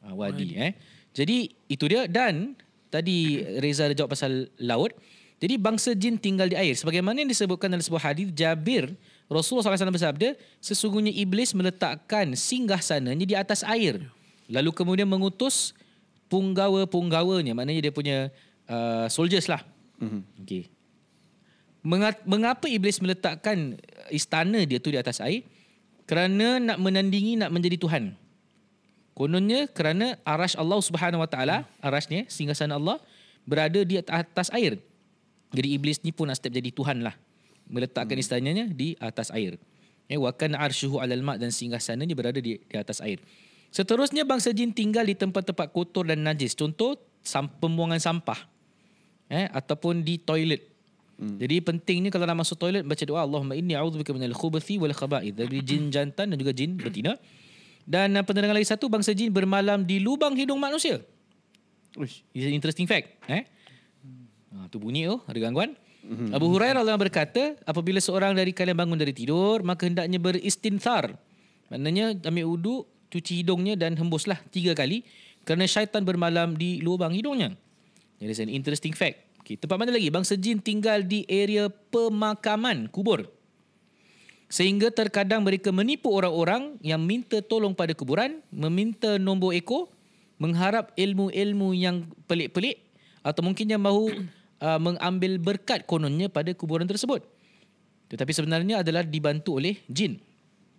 Ah, 0.00 0.16
wadi, 0.16 0.56
wadi. 0.56 0.60
eh. 0.60 0.72
Jadi 1.14 1.52
itu 1.68 1.84
dia 1.86 2.08
dan 2.08 2.56
tadi 2.88 3.40
Reza 3.60 3.88
ada 3.88 3.94
jawab 3.94 4.16
pasal 4.16 4.48
laut. 4.60 4.96
Jadi 5.38 5.60
bangsa 5.60 5.92
jin 5.92 6.16
tinggal 6.16 6.48
di 6.48 6.56
air. 6.56 6.72
Sebagaimana 6.72 7.20
yang 7.20 7.28
disebutkan 7.28 7.68
dalam 7.68 7.84
sebuah 7.84 8.12
hadis 8.12 8.32
Jabir 8.32 8.96
Rasulullah 9.28 9.72
SAW 9.72 9.92
bersabda, 9.92 10.36
sesungguhnya 10.60 11.12
iblis 11.12 11.56
meletakkan 11.56 12.36
singgah 12.36 12.80
sananya 12.80 13.24
di 13.24 13.34
atas 13.36 13.64
air. 13.64 14.04
Lalu 14.52 14.70
kemudian 14.76 15.08
mengutus 15.08 15.72
punggawa-punggawanya, 16.28 17.56
maknanya 17.56 17.88
dia 17.88 17.92
punya 17.94 18.28
uh, 18.68 19.08
soldiers 19.08 19.48
lah. 19.48 19.64
Mm-hmm. 20.00 20.22
Okay. 20.44 20.64
Mengapa 22.24 22.64
iblis 22.66 22.96
meletakkan 22.98 23.76
istana 24.08 24.64
dia 24.64 24.80
tu 24.80 24.88
di 24.88 24.96
atas 24.96 25.20
air? 25.20 25.44
Kerana 26.08 26.60
nak 26.60 26.78
menandingi 26.80 27.36
nak 27.40 27.52
menjadi 27.52 27.76
Tuhan. 27.80 28.16
Kononnya 29.14 29.70
kerana 29.70 30.18
arash 30.26 30.58
Allah 30.58 30.80
Subhanahu 30.80 31.22
Wa 31.22 31.30
Taala, 31.30 31.56
arashnya 31.78 32.26
singgasana 32.26 32.80
Allah 32.80 32.98
berada 33.46 33.84
di 33.86 34.00
atas 34.00 34.50
air. 34.50 34.80
Jadi 35.54 35.68
iblis 35.70 36.02
ni 36.02 36.10
pun 36.10 36.26
nak 36.26 36.40
step 36.40 36.50
jadi 36.50 36.74
Tuhan 36.74 37.04
lah. 37.04 37.14
Meletakkan 37.70 38.18
hmm. 38.18 38.24
istananya 38.24 38.64
di 38.66 38.98
atas 38.98 39.30
air. 39.30 39.54
Ya, 40.10 40.20
wa 40.20 40.34
kana 40.34 40.60
arshuhu 40.60 41.00
'alal 41.00 41.24
ma' 41.24 41.40
dan 41.40 41.48
singgasananya 41.48 42.12
berada 42.12 42.36
di, 42.42 42.60
di 42.60 42.76
atas 42.76 43.00
air. 43.00 43.22
Seterusnya 43.72 44.26
bangsa 44.26 44.52
jin 44.52 44.74
tinggal 44.74 45.06
di 45.06 45.16
tempat-tempat 45.16 45.72
kotor 45.72 46.10
dan 46.10 46.20
najis. 46.26 46.52
Contoh 46.58 46.98
sam, 47.24 47.48
pembuangan 47.48 48.02
sampah. 48.02 48.36
Eh 49.34 49.50
ataupun 49.50 50.06
di 50.06 50.22
toilet. 50.22 50.62
Hmm. 51.18 51.38
Jadi 51.42 51.58
pentingnya 51.58 52.10
kalau 52.14 52.26
nak 52.26 52.46
masuk 52.46 52.54
toilet 52.58 52.86
baca 52.86 53.02
doa 53.02 53.26
Allahumma 53.26 53.58
inni 53.58 53.74
a'udzubika 53.74 54.14
minal 54.14 54.34
khubuthi 54.34 54.78
wal 54.78 54.94
khaba'ith 54.94 55.34
dari 55.34 55.58
jin 55.62 55.90
jantan 55.90 56.30
dan 56.30 56.36
juga 56.38 56.54
jin 56.54 56.78
betina. 56.78 57.18
Dan 57.82 58.14
uh, 58.14 58.22
penerangan 58.22 58.54
lagi 58.54 58.70
satu 58.70 58.86
bangsa 58.86 59.10
jin 59.10 59.34
bermalam 59.34 59.82
di 59.82 59.98
lubang 59.98 60.38
hidung 60.38 60.62
manusia. 60.62 61.02
Uish. 61.98 62.22
It's 62.30 62.46
an 62.46 62.54
interesting 62.54 62.86
fact. 62.86 63.18
Eh? 63.26 63.42
Ha, 64.54 64.70
tu 64.70 64.78
bunyi 64.78 65.10
tu, 65.10 65.18
ada 65.26 65.38
gangguan. 65.38 65.74
Abu 66.36 66.52
Hurairah 66.52 66.84
Allah 66.84 67.00
berkata, 67.00 67.56
apabila 67.64 67.96
seorang 67.96 68.36
dari 68.36 68.52
kalian 68.52 68.76
bangun 68.76 69.00
dari 69.00 69.16
tidur, 69.16 69.64
maka 69.64 69.88
hendaknya 69.88 70.20
beristinthar. 70.20 71.16
Maknanya 71.72 72.20
ambil 72.28 72.44
uduk, 72.44 72.82
cuci 73.08 73.40
hidungnya 73.40 73.72
dan 73.72 73.96
hembuslah 73.96 74.36
tiga 74.52 74.76
kali 74.76 75.00
kerana 75.48 75.64
syaitan 75.64 76.04
bermalam 76.04 76.60
di 76.60 76.84
lubang 76.84 77.16
hidungnya. 77.16 77.56
Is 78.20 78.40
an 78.40 78.52
interesting 78.52 78.92
fact. 78.92 79.23
Okay, 79.44 79.60
tempat 79.60 79.76
mana 79.76 79.92
lagi? 79.92 80.08
Bangsa 80.08 80.40
jin 80.40 80.56
tinggal 80.56 81.04
di 81.04 81.28
area 81.28 81.68
pemakaman, 81.68 82.88
kubur. 82.88 83.28
Sehingga 84.48 84.88
terkadang 84.88 85.44
mereka 85.44 85.68
menipu 85.68 86.16
orang-orang 86.16 86.80
yang 86.80 87.04
minta 87.04 87.44
tolong 87.44 87.76
pada 87.76 87.92
kuburan, 87.92 88.40
meminta 88.48 89.20
nombor 89.20 89.52
ekor, 89.52 89.92
mengharap 90.40 90.96
ilmu-ilmu 90.96 91.76
yang 91.76 92.08
pelik-pelik 92.24 92.88
atau 93.20 93.44
mungkin 93.44 93.68
yang 93.68 93.84
mahu 93.84 94.16
uh, 94.64 94.80
mengambil 94.80 95.36
berkat 95.36 95.84
kononnya 95.84 96.32
pada 96.32 96.56
kuburan 96.56 96.88
tersebut. 96.88 97.20
Tetapi 98.08 98.32
sebenarnya 98.32 98.80
adalah 98.80 99.04
dibantu 99.04 99.60
oleh 99.60 99.76
jin. 99.92 100.24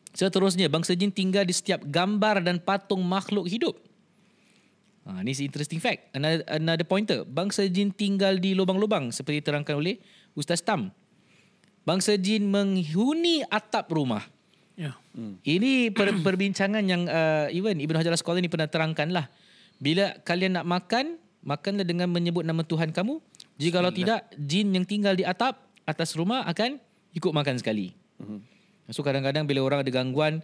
Seterusnya, 0.10 0.74
bangsa 0.74 0.98
jin 0.98 1.13
tinggal 1.13 1.45
di 1.45 1.53
setiap 1.53 1.86
gambar 1.86 2.41
dan 2.41 2.57
patung 2.57 3.05
makhluk 3.05 3.45
hidup. 3.45 3.77
Ha, 5.05 5.21
ini 5.21 5.38
interesting 5.45 5.77
fact. 5.77 6.09
Another, 6.17 6.41
another 6.50 6.85
pointer. 6.85 7.21
Bangsa 7.21 7.69
jin 7.69 7.93
tinggal 7.93 8.41
di 8.41 8.57
lubang-lubang 8.57 9.13
seperti 9.13 9.45
terangkan 9.45 9.77
oleh 9.77 10.01
Ustaz 10.33 10.65
Tam. 10.65 10.89
Bangsa 11.85 12.17
jin 12.17 12.50
menghuni 12.50 13.45
atap 13.45 13.93
rumah. 13.93 14.25
Ya. 14.74 14.97
Ini 15.45 15.93
per, 15.93 16.09
perbincangan 16.25 16.81
yang 16.81 17.05
uh, 17.05 17.47
even 17.53 17.77
Ibn 17.77 18.01
Hajar 18.01 18.17
Al-Asqalani 18.17 18.50
ni 18.50 18.51
pernah 18.51 18.65
terangkan 18.65 19.13
lah. 19.13 19.29
Bila 19.77 20.17
kalian 20.25 20.57
nak 20.57 20.65
makan, 20.65 21.21
makanlah 21.45 21.85
dengan 21.85 22.09
menyebut 22.09 22.41
nama 22.41 22.65
Tuhan 22.65 22.89
kamu. 22.89 23.21
Jika 23.62 23.79
kalau 23.79 23.93
tidak, 23.93 24.25
jin 24.35 24.74
yang 24.74 24.83
tinggal 24.83 25.13
di 25.13 25.21
atap 25.21 25.62
atas 25.85 26.17
rumah 26.17 26.43
akan 26.50 26.81
ikut 27.13 27.31
makan 27.31 27.62
sekali. 27.62 27.93
So 28.89 29.05
kadang-kadang 29.05 29.45
bila 29.45 29.62
orang 29.62 29.85
ada 29.85 29.91
gangguan, 29.93 30.41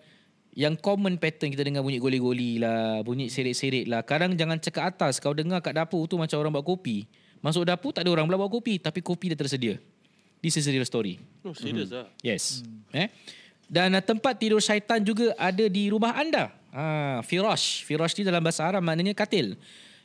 yang 0.51 0.75
common 0.75 1.15
pattern 1.15 1.51
kita 1.51 1.63
dengar 1.63 1.79
bunyi 1.79 1.99
goli-goli 1.99 2.59
lah, 2.59 2.99
bunyi 3.07 3.31
serit-serit 3.31 3.87
lah. 3.87 4.03
Kadang 4.03 4.35
jangan 4.35 4.59
cakap 4.59 4.91
atas, 4.91 5.23
kau 5.23 5.31
dengar 5.31 5.63
kat 5.63 5.71
dapur 5.75 6.03
tu 6.11 6.19
macam 6.19 6.35
orang 6.39 6.59
buat 6.59 6.67
kopi. 6.67 7.07
Masuk 7.39 7.63
dapur 7.65 7.95
tak 7.95 8.03
ada 8.05 8.11
orang 8.11 8.27
pula 8.27 8.37
buat 8.37 8.51
kopi, 8.51 8.77
tapi 8.77 8.99
kopi 8.99 9.31
dah 9.31 9.39
tersedia. 9.39 9.79
This 10.41 10.57
is 10.57 10.65
a 10.67 10.71
real 10.73 10.83
story. 10.83 11.21
No, 11.45 11.53
serius 11.53 11.93
lah. 11.93 12.09
Yes. 12.19 12.65
Eh? 12.91 13.07
Dan 13.71 13.93
uh, 13.95 14.03
tempat 14.03 14.35
tidur 14.35 14.59
syaitan 14.59 14.99
juga 14.99 15.31
ada 15.37 15.65
di 15.69 15.87
rumah 15.87 16.17
anda. 16.17 16.51
Ha, 16.73 17.21
firash. 17.23 17.85
Firash 17.85 18.17
ni 18.17 18.25
dalam 18.25 18.41
bahasa 18.41 18.65
Arab 18.65 18.81
maknanya 18.83 19.13
katil. 19.13 19.55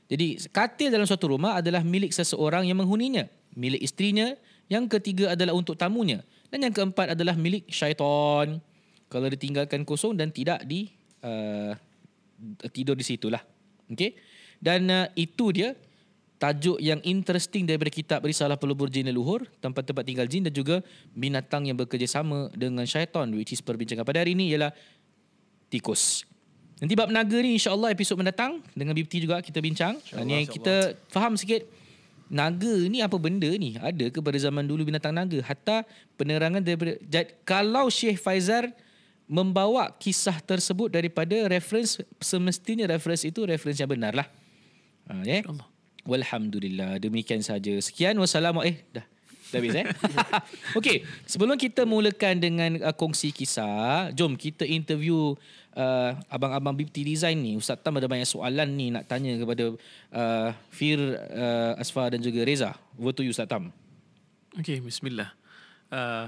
Jadi 0.07 0.39
katil 0.53 0.93
dalam 0.93 1.09
suatu 1.09 1.33
rumah 1.33 1.59
adalah 1.59 1.83
milik 1.83 2.15
seseorang 2.15 2.69
yang 2.69 2.79
menghuninya. 2.79 3.27
Milik 3.57 3.83
isterinya. 3.83 4.37
Yang 4.71 5.01
ketiga 5.01 5.35
adalah 5.35 5.57
untuk 5.57 5.75
tamunya. 5.75 6.23
Dan 6.53 6.69
yang 6.69 6.75
keempat 6.77 7.19
adalah 7.19 7.35
milik 7.35 7.67
syaitan. 7.73 8.61
Kalau 9.07 9.31
ditinggalkan 9.31 9.87
kosong 9.87 10.19
dan 10.19 10.35
tidak 10.35 10.67
di 10.67 10.91
uh, 11.23 11.73
tidur 12.75 12.99
di 12.99 13.05
situlah. 13.07 13.41
Okay? 13.87 14.19
Dan 14.59 14.91
uh, 14.91 15.07
itu 15.15 15.55
dia 15.55 15.75
tajuk 16.37 16.77
yang 16.81 17.01
interesting 17.05 17.65
daripada 17.65 17.89
kitab 17.89 18.21
Risalah 18.21 18.61
Pelubur 18.61 18.93
Jin 18.93 19.09
Leluhur, 19.09 19.49
tempat-tempat 19.61 20.05
tinggal 20.05 20.29
jin 20.29 20.45
dan 20.45 20.53
juga 20.53 20.85
binatang 21.17 21.65
yang 21.65 21.81
bekerjasama 21.81 22.53
dengan 22.53 22.85
syaitan 22.85 23.25
which 23.33 23.57
is 23.57 23.65
perbincangan 23.65 24.05
pada 24.05 24.21
hari 24.21 24.37
ini 24.37 24.53
ialah 24.53 24.73
tikus. 25.73 26.29
Nanti 26.77 26.93
bab 26.93 27.09
naga 27.09 27.41
ni 27.41 27.57
insya-Allah 27.57 27.89
episod 27.89 28.21
mendatang 28.21 28.61
dengan 28.77 28.93
BPT 28.93 29.25
juga 29.25 29.41
kita 29.41 29.65
bincang. 29.65 29.97
Dan 30.13 30.29
yang 30.29 30.45
kita 30.45 30.93
faham 31.09 31.33
sikit 31.33 31.65
naga 32.29 32.75
ni 32.85 33.01
apa 33.01 33.17
benda 33.17 33.49
ni? 33.57 33.81
Ada 33.81 34.13
ke 34.13 34.21
pada 34.21 34.37
zaman 34.37 34.69
dulu 34.69 34.85
binatang 34.85 35.17
naga? 35.17 35.41
Hatta 35.41 35.89
penerangan 36.21 36.61
daripada 36.61 37.01
jad, 37.09 37.33
kalau 37.49 37.89
Syekh 37.89 38.21
Faizal 38.21 38.77
membawa 39.27 39.91
kisah 39.99 40.39
tersebut 40.39 40.91
daripada 40.91 41.35
reference 41.51 41.99
semestinya 42.23 42.87
reference 42.87 43.27
itu 43.27 43.43
reference 43.43 43.79
yang 43.83 43.91
benar 43.91 44.15
lah. 44.15 44.27
Ha, 45.11 45.23
ya. 45.27 45.43
InsyaAllah. 45.43 45.69
Walhamdulillah. 46.07 47.03
Demikian 47.03 47.43
saja. 47.43 47.75
Sekian. 47.83 48.15
Wassalamualaikum. 48.23 48.79
Eh, 48.79 48.79
dah. 48.95 49.07
Dah 49.51 49.59
habis 49.63 49.79
eh? 49.79 49.87
Okey, 50.79 51.07
sebelum 51.23 51.55
kita 51.55 51.87
mulakan 51.87 52.43
dengan 52.43 52.71
uh, 52.83 52.95
kongsi 52.95 53.31
kisah, 53.31 54.11
jom 54.11 54.35
kita 54.35 54.67
interview 54.67 55.39
uh, 55.79 56.11
abang-abang 56.27 56.75
BPT 56.75 57.07
Design 57.07 57.39
ni. 57.39 57.55
Ustaz 57.55 57.79
Tam 57.79 57.95
ada 57.95 58.11
banyak 58.11 58.27
soalan 58.27 58.75
ni 58.75 58.91
nak 58.91 59.07
tanya 59.07 59.39
kepada 59.39 59.71
uh, 60.15 60.51
Fir, 60.75 60.99
uh, 61.15 61.79
Asfar 61.79 62.11
dan 62.11 62.23
juga 62.23 62.43
Reza. 62.43 62.75
Over 62.99 63.15
to 63.15 63.23
you 63.23 63.31
Ustaz 63.31 63.47
Tam. 63.47 63.71
Okay, 64.59 64.83
bismillah. 64.83 65.31
Uh, 65.95 66.27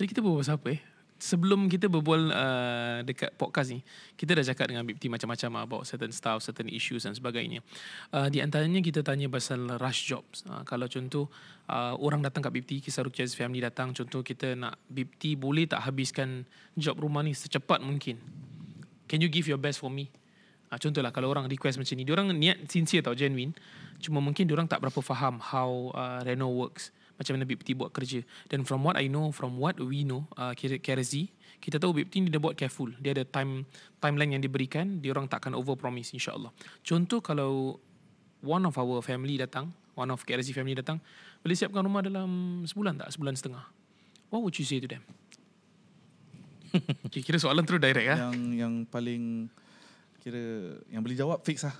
tadi 0.00 0.08
kita 0.08 0.24
berbual 0.24 0.40
pasal 0.40 0.56
apa 0.56 0.68
eh? 0.72 0.80
Sebelum 1.18 1.66
kita 1.66 1.90
berbual 1.90 2.30
uh, 2.30 2.98
dekat 3.02 3.34
podcast 3.34 3.74
ni, 3.74 3.82
kita 4.14 4.38
dah 4.38 4.46
cakap 4.46 4.70
dengan 4.70 4.86
BPT 4.86 5.10
macam-macam 5.10 5.66
about 5.66 5.82
certain 5.82 6.14
stuff, 6.14 6.46
certain 6.46 6.70
issues 6.70 7.10
dan 7.10 7.14
sebagainya. 7.18 7.58
Uh, 8.14 8.30
di 8.30 8.38
antaranya 8.38 8.78
kita 8.78 9.02
tanya 9.02 9.26
pasal 9.26 9.66
rush 9.82 10.06
jobs. 10.06 10.46
Uh, 10.46 10.62
kalau 10.62 10.86
contoh 10.86 11.26
uh, 11.66 11.98
orang 11.98 12.22
datang 12.22 12.46
kat 12.46 12.54
BPT, 12.54 12.86
kisah 12.86 13.02
Rukia's 13.02 13.34
family 13.34 13.58
datang, 13.58 13.90
contoh 13.90 14.22
kita 14.22 14.54
nak 14.54 14.78
BPT 14.86 15.34
boleh 15.34 15.66
tak 15.66 15.90
habiskan 15.90 16.46
job 16.78 16.94
rumah 17.02 17.26
ni 17.26 17.34
secepat 17.34 17.82
mungkin. 17.82 18.22
Can 19.10 19.18
you 19.18 19.26
give 19.26 19.50
your 19.50 19.58
best 19.58 19.82
for 19.82 19.90
me? 19.90 20.14
Uh, 20.70 20.78
contohlah 20.78 21.10
kalau 21.10 21.34
orang 21.34 21.50
request 21.50 21.82
macam 21.82 21.98
ni, 21.98 22.06
orang 22.06 22.30
niat 22.30 22.62
sincere 22.70 23.02
tau, 23.02 23.18
genuine. 23.18 23.58
Cuma 23.98 24.22
mungkin 24.22 24.46
orang 24.54 24.70
tak 24.70 24.78
berapa 24.78 25.02
faham 25.02 25.42
how 25.42 25.90
uh, 25.98 26.22
Reno 26.22 26.46
works 26.54 26.94
macam 27.18 27.34
mana 27.34 27.44
BPT 27.44 27.74
buat 27.74 27.90
kerja. 27.90 28.22
Dan 28.46 28.62
from 28.62 28.86
what 28.86 28.94
I 28.94 29.10
know, 29.10 29.34
from 29.34 29.58
what 29.58 29.76
we 29.82 30.06
know, 30.06 30.30
uh, 30.38 30.54
KRZ, 30.54 31.26
kita 31.58 31.82
tahu 31.82 31.98
BPT 31.98 32.22
ni 32.22 32.28
dia 32.30 32.38
buat 32.38 32.54
careful. 32.54 32.94
Dia 33.02 33.12
ada 33.18 33.26
time 33.26 33.66
timeline 33.98 34.38
yang 34.38 34.42
diberikan, 34.42 35.02
dia 35.02 35.10
orang 35.10 35.26
takkan 35.26 35.52
over 35.58 35.74
promise 35.74 36.14
insyaAllah. 36.14 36.54
Contoh 36.86 37.18
kalau 37.18 37.82
one 38.40 38.62
of 38.62 38.78
our 38.78 39.02
family 39.02 39.34
datang, 39.34 39.74
one 39.98 40.08
of 40.14 40.22
KRZ 40.22 40.54
family 40.54 40.78
datang, 40.78 41.02
boleh 41.42 41.58
siapkan 41.58 41.82
rumah 41.82 42.06
dalam 42.06 42.62
sebulan 42.62 43.02
tak? 43.02 43.10
Sebulan 43.10 43.34
setengah. 43.34 43.66
What 44.30 44.46
would 44.46 44.54
you 44.54 44.66
say 44.66 44.78
to 44.78 44.86
them? 44.86 45.02
okay, 47.08 47.24
kira 47.24 47.40
soalan 47.40 47.64
terus 47.64 47.80
direct 47.80 48.08
ah. 48.12 48.28
yang 48.28 48.36
yang 48.54 48.74
paling 48.84 49.48
kira 50.20 50.76
yang 50.92 51.00
boleh 51.00 51.16
jawab 51.16 51.40
fix 51.42 51.64
lah. 51.64 51.74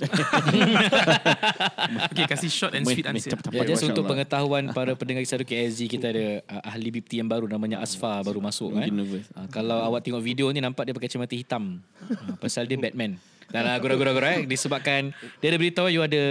Okay, 2.12 2.24
kasih 2.28 2.50
short 2.50 2.74
and 2.74 2.86
sweet 2.86 3.06
answer. 3.06 3.32
Ya, 3.32 3.38
cepat. 3.38 3.66
just 3.68 3.84
untuk 3.84 4.04
Allah. 4.04 4.24
pengetahuan 4.24 4.64
para 4.72 4.92
pendengar 4.96 5.22
kisah 5.24 5.40
SG 5.40 5.88
kita 5.88 6.12
ada 6.12 6.26
uh, 6.48 6.68
ahli 6.68 6.90
BPT 6.92 7.20
yang 7.20 7.28
baru 7.28 7.48
namanya 7.48 7.82
Asfa 7.82 8.22
baru 8.24 8.40
masuk 8.40 8.76
kan. 8.76 8.88
Nervous. 8.88 9.26
Uh, 9.32 9.46
kalau 9.52 9.78
awak 9.82 10.04
tengok 10.04 10.22
video 10.22 10.50
ni 10.50 10.60
nampak 10.62 10.88
dia 10.88 10.94
pakai 10.96 11.08
kacamata 11.10 11.34
hitam. 11.36 11.80
Uh, 12.08 12.36
pasal 12.40 12.66
dia 12.66 12.78
Batman. 12.78 13.18
Dan 13.52 13.68
uh, 13.68 13.76
gura-gura 13.76 14.32
eh 14.32 14.48
disebabkan 14.48 15.12
dia 15.44 15.52
ada 15.52 15.60
beritahu 15.60 15.92
you 15.92 16.00
ada 16.00 16.22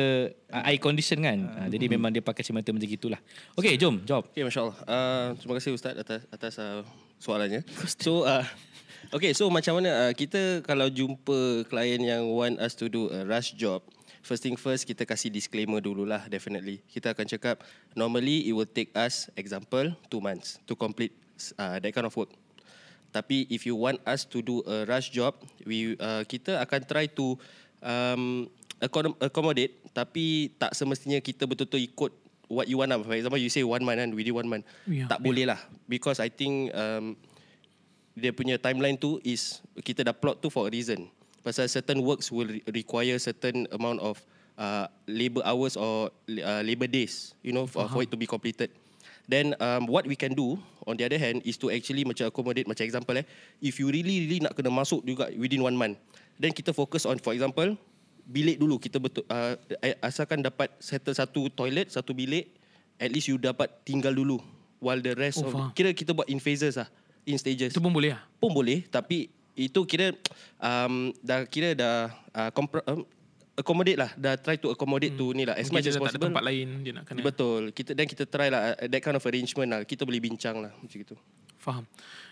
uh, 0.50 0.64
eye 0.66 0.82
condition 0.82 1.22
kan. 1.22 1.38
Uh, 1.38 1.68
jadi 1.70 1.86
memang 1.86 2.10
dia 2.10 2.26
pakai 2.26 2.42
kacamata 2.42 2.74
macam 2.74 2.90
gitulah. 2.90 3.22
Okey, 3.54 3.78
jom 3.78 4.02
jawab. 4.10 4.26
Okay, 4.34 4.42
Masya 4.42 4.60
Allah. 4.66 4.78
Uh, 4.90 5.28
terima 5.38 5.54
kasih 5.62 5.78
Ustaz 5.78 5.94
atas 5.94 6.26
atas 6.34 6.54
uh, 6.58 6.82
soalannya. 7.22 7.62
So, 8.02 8.26
uh, 8.26 8.42
okay, 9.10 9.34
so 9.34 9.50
macam 9.50 9.82
mana 9.82 9.90
uh, 9.90 10.14
kita 10.14 10.62
kalau 10.62 10.86
jumpa 10.86 11.66
klien 11.66 11.98
yang 11.98 12.30
want 12.30 12.62
us 12.62 12.78
to 12.78 12.86
do 12.86 13.10
a 13.10 13.26
rush 13.26 13.58
job, 13.58 13.82
first 14.22 14.46
thing 14.46 14.54
first, 14.54 14.86
kita 14.86 15.02
kasih 15.02 15.34
disclaimer 15.34 15.82
dululah 15.82 16.30
definitely. 16.30 16.86
Kita 16.86 17.18
akan 17.18 17.26
cakap, 17.26 17.66
normally 17.98 18.46
it 18.46 18.54
will 18.54 18.70
take 18.70 18.94
us, 18.94 19.34
example, 19.34 19.90
two 20.14 20.22
months 20.22 20.62
to 20.70 20.78
complete 20.78 21.18
uh, 21.58 21.82
that 21.82 21.90
kind 21.90 22.06
of 22.06 22.14
work. 22.14 22.30
Tapi 23.12 23.50
if 23.52 23.68
you 23.68 23.76
want 23.76 24.00
us 24.08 24.24
to 24.24 24.40
do 24.40 24.64
a 24.64 24.88
rush 24.88 25.12
job, 25.12 25.36
we 25.68 26.00
uh, 26.00 26.24
kita 26.24 26.62
akan 26.64 26.82
try 26.88 27.06
to 27.12 27.36
um, 27.84 28.48
accom- 28.80 29.18
accommodate 29.20 29.76
tapi 29.92 30.56
tak 30.56 30.72
semestinya 30.72 31.20
kita 31.20 31.44
betul-betul 31.44 31.84
ikut 31.84 32.12
what 32.48 32.68
you 32.72 32.80
want 32.80 32.92
lah. 32.92 33.00
For 33.04 33.16
example, 33.16 33.40
you 33.40 33.52
say 33.52 33.64
one 33.64 33.84
month 33.84 34.00
kan, 34.00 34.12
within 34.16 34.36
one 34.36 34.48
month. 34.48 34.64
Ya, 34.88 35.08
tak 35.08 35.20
boleh 35.24 35.48
lah. 35.48 35.60
Because 35.88 36.20
I 36.24 36.32
think 36.32 36.72
um, 36.72 37.20
dia 38.14 38.32
punya 38.32 38.56
timeline 38.56 38.96
tu 38.96 39.18
is 39.24 39.60
kita 39.82 40.04
dah 40.04 40.16
plot 40.16 40.40
tu 40.40 40.52
for 40.52 40.68
a 40.68 40.72
reason. 40.72 41.08
Pasal 41.42 41.66
certain 41.66 42.00
works 42.00 42.30
will 42.30 42.46
re- 42.46 42.62
require 42.70 43.18
certain 43.18 43.66
amount 43.74 43.98
of 44.00 44.22
uh, 44.56 44.86
labor 45.10 45.42
hours 45.42 45.74
or 45.74 46.14
uh, 46.30 46.62
labor 46.62 46.86
days, 46.86 47.34
you 47.42 47.50
know, 47.50 47.66
for, 47.66 47.88
for 47.90 48.06
it 48.06 48.12
to 48.12 48.18
be 48.20 48.30
completed. 48.30 48.70
Then 49.26 49.56
um, 49.58 49.88
what 49.88 50.06
we 50.06 50.14
can 50.14 50.36
do 50.36 50.60
on 50.86 50.98
the 50.98 51.06
other 51.08 51.18
hand 51.18 51.42
is 51.42 51.56
to 51.64 51.72
actually 51.72 52.04
macam 52.04 52.28
accommodate 52.28 52.68
macam 52.68 52.84
example 52.84 53.16
eh, 53.16 53.26
if 53.58 53.80
you 53.80 53.88
really 53.88 54.28
really 54.28 54.40
nak 54.44 54.54
kena 54.54 54.70
masuk 54.70 55.02
juga 55.02 55.32
within 55.34 55.64
one 55.64 55.74
month, 55.74 55.98
then 56.38 56.52
kita 56.52 56.76
fokus 56.76 57.08
on 57.08 57.16
for 57.18 57.32
example 57.32 57.74
bilik 58.22 58.62
dulu 58.62 58.78
kita 58.78 59.02
betul 59.02 59.26
uh, 59.28 59.56
asalkan 60.00 60.46
dapat 60.46 60.70
settle 60.78 61.16
satu 61.16 61.50
toilet 61.50 61.90
satu 61.90 62.14
bilik 62.14 62.54
at 63.02 63.10
least 63.10 63.28
you 63.28 63.36
dapat 63.36 63.66
tinggal 63.82 64.14
dulu 64.14 64.38
while 64.78 65.00
the 65.00 65.14
rest 65.18 65.42
Oh, 65.42 65.48
of 65.48 65.52
faham. 65.54 65.70
kira 65.74 65.90
kita 65.90 66.14
buat 66.14 66.30
in 66.30 66.38
phases 66.38 66.78
lah 66.78 66.86
in 67.26 67.38
stages 67.38 67.72
Itu 67.74 67.82
pun 67.84 67.94
boleh 67.94 68.18
lah. 68.18 68.22
pun 68.38 68.52
boleh 68.52 68.86
tapi 68.88 69.30
itu 69.54 69.84
kira 69.84 70.16
um, 70.58 71.12
dah 71.20 71.44
kira 71.46 71.76
dah 71.76 72.10
uh, 72.34 72.50
compro- 72.56 72.86
um, 72.88 73.04
accommodate 73.52 74.00
lah. 74.00 74.12
Dah 74.18 74.40
try 74.40 74.58
to 74.58 74.72
accommodate 74.74 75.14
to 75.14 75.36
ni 75.36 75.44
lah. 75.46 75.60
As 75.60 75.68
Mungkin 75.70 75.84
much 75.84 75.88
as 75.88 75.96
tak 75.96 76.02
ada 76.02 76.06
possible. 76.08 76.28
tempat 76.32 76.44
lain 76.48 76.68
dia 76.82 76.92
nak 76.96 77.06
kena. 77.06 77.22
Betul. 77.22 77.62
Kita 77.76 77.92
dan 77.94 78.06
kita 78.08 78.24
try 78.26 78.48
lah 78.50 78.74
uh, 78.74 78.88
that 78.88 79.02
kind 79.04 79.16
of 79.20 79.24
arrangement 79.28 79.70
lah. 79.70 79.82
Kita 79.84 80.08
boleh 80.08 80.24
bincang 80.24 80.64
lah 80.64 80.72
macam 80.74 80.98
itu. 80.98 81.16
Faham. 81.62 81.86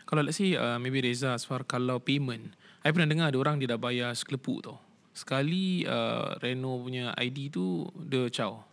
Kalau 0.10 0.25
let's 0.25 0.41
say 0.41 0.58
uh, 0.58 0.81
maybe 0.81 1.05
Reza 1.05 1.38
as 1.38 1.46
far 1.46 1.62
kalau 1.67 2.01
payment. 2.01 2.55
I 2.81 2.89
pernah 2.89 3.05
dengar 3.05 3.29
ada 3.29 3.38
orang 3.38 3.62
dia 3.62 3.69
dah 3.69 3.77
bayar 3.77 4.15
sekelepuk 4.15 4.65
tau. 4.65 4.79
Sekali 5.13 5.84
uh, 5.86 6.39
Reno 6.39 6.79
punya 6.81 7.13
ID 7.13 7.51
tu 7.51 7.86
dia 8.10 8.25
caw. 8.31 8.63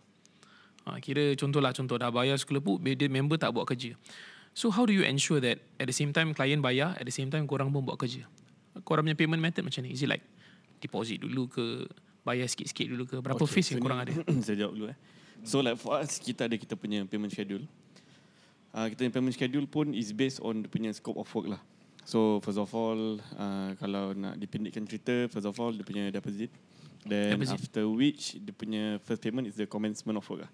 Ha, 0.87 1.03
kira 1.03 1.35
contohlah 1.35 1.75
contoh 1.75 1.99
dah 1.99 2.07
bayar 2.07 2.39
sekelepuk 2.39 2.79
dia 2.79 3.11
member 3.11 3.35
tak 3.35 3.51
buat 3.51 3.67
kerja. 3.67 3.91
So 4.57 4.73
how 4.73 4.89
do 4.89 4.93
you 4.93 5.05
ensure 5.05 5.37
that 5.45 5.61
at 5.77 5.85
the 5.85 5.93
same 5.93 6.09
time 6.09 6.33
klien 6.33 6.65
bayar 6.65 6.97
at 6.97 7.05
the 7.05 7.13
same 7.13 7.29
time 7.29 7.45
korang 7.45 7.69
pun 7.69 7.85
buat 7.85 8.01
kerja? 8.01 8.25
Korang 8.81 9.05
punya 9.05 9.13
payment 9.13 9.37
method 9.37 9.61
macam 9.61 9.85
ni? 9.85 9.93
Is 9.93 10.01
it 10.01 10.09
like 10.09 10.25
deposit 10.81 11.21
dulu 11.21 11.45
ke 11.45 11.85
bayar 12.25 12.49
sikit-sikit 12.49 12.89
dulu 12.89 13.05
ke? 13.05 13.21
Berapa 13.21 13.37
okay, 13.37 13.61
fees 13.61 13.69
yang 13.69 13.77
so 13.77 13.85
korang 13.85 14.01
ni- 14.01 14.05
ada? 14.09 14.13
saya 14.49 14.65
jawab 14.65 14.73
dulu 14.73 14.85
eh. 14.89 14.97
So 15.45 15.61
like 15.61 15.77
for 15.77 16.01
us 16.01 16.17
kita 16.17 16.49
ada 16.49 16.57
kita 16.57 16.73
punya 16.73 17.05
payment 17.05 17.29
schedule. 17.29 17.69
Uh, 18.73 18.89
kita 18.89 19.05
punya 19.05 19.13
payment 19.13 19.35
schedule 19.37 19.65
pun 19.69 19.93
is 19.93 20.09
based 20.09 20.41
on 20.41 20.65
the 20.65 20.69
punya 20.73 20.89
scope 20.89 21.21
of 21.21 21.29
work 21.37 21.53
lah. 21.53 21.61
So 22.01 22.41
first 22.41 22.57
of 22.57 22.73
all 22.73 23.21
uh, 23.37 23.77
kalau 23.77 24.17
nak 24.17 24.41
dipendekkan 24.41 24.89
cerita 24.89 25.29
first 25.29 25.45
of 25.45 25.53
all 25.61 25.69
dia 25.69 25.85
punya 25.85 26.09
deposit. 26.09 26.49
Then 27.05 27.37
Deposit. 27.37 27.61
after 27.61 27.85
which 27.93 28.41
dia 28.41 28.57
punya 28.57 28.97
first 29.05 29.21
payment 29.21 29.45
is 29.45 29.53
the 29.53 29.69
commencement 29.69 30.17
of 30.17 30.25
work 30.25 30.49
lah. 30.49 30.51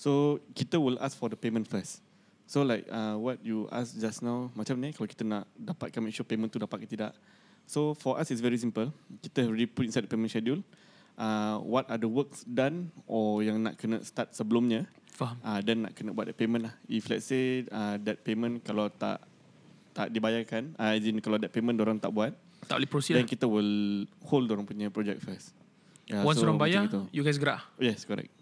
So 0.00 0.40
kita 0.56 0.80
will 0.80 0.96
ask 1.04 1.20
for 1.20 1.28
the 1.28 1.36
payment 1.36 1.68
first. 1.68 2.00
So 2.46 2.62
like 2.62 2.84
uh, 2.90 3.16
what 3.16 3.40
you 3.40 3.64
ask 3.72 3.96
just 3.96 4.20
now 4.20 4.52
macam 4.52 4.76
ni 4.76 4.92
kalau 4.92 5.08
kita 5.08 5.24
nak 5.24 5.48
dapatkan 5.56 6.00
make 6.04 6.12
sure 6.12 6.26
payment 6.26 6.52
tu 6.52 6.60
dapat 6.60 6.84
ke 6.84 6.86
tidak. 6.90 7.16
So 7.64 7.94
for 7.96 8.18
us 8.20 8.28
it's 8.28 8.42
very 8.42 8.58
simple. 8.60 8.90
Kita 9.22 9.46
already 9.48 9.70
put 9.70 9.88
inside 9.88 10.04
the 10.04 10.10
payment 10.10 10.28
schedule. 10.28 10.60
Uh, 11.16 11.60
what 11.62 11.86
are 11.92 12.00
the 12.00 12.08
works 12.08 12.42
done 12.48 12.88
or 13.04 13.44
yang 13.44 13.60
nak 13.60 13.76
kena 13.76 14.00
start 14.00 14.32
sebelumnya 14.32 14.88
Faham. 15.12 15.36
uh, 15.44 15.60
dan 15.60 15.84
nak 15.86 15.92
kena 15.92 16.10
buat 16.16 16.28
that 16.28 16.36
payment 16.36 16.68
lah. 16.68 16.74
If 16.88 17.08
let's 17.12 17.28
say 17.28 17.68
uh, 17.68 18.00
that 18.02 18.24
payment 18.24 18.64
kalau 18.64 18.88
tak 18.88 19.20
tak 19.92 20.08
dibayarkan, 20.08 20.72
uh, 20.80 20.96
as 20.96 21.04
in 21.04 21.20
kalau 21.20 21.36
that 21.36 21.52
payment 21.52 21.76
orang 21.84 22.00
tak 22.00 22.08
buat, 22.16 22.32
Tak 22.64 22.80
boleh 22.80 22.88
proceed 22.88 23.12
then 23.20 23.28
lah. 23.28 23.32
kita 23.36 23.44
will 23.44 24.08
hold 24.24 24.48
orang 24.48 24.64
punya 24.64 24.88
project 24.88 25.20
first. 25.20 25.52
Yeah, 26.08 26.24
Once 26.24 26.40
orang 26.40 26.56
macam 26.56 26.64
bayar, 26.64 26.82
you 27.12 27.20
guys 27.20 27.36
gerak. 27.36 27.60
Yes, 27.76 28.08
correct. 28.08 28.32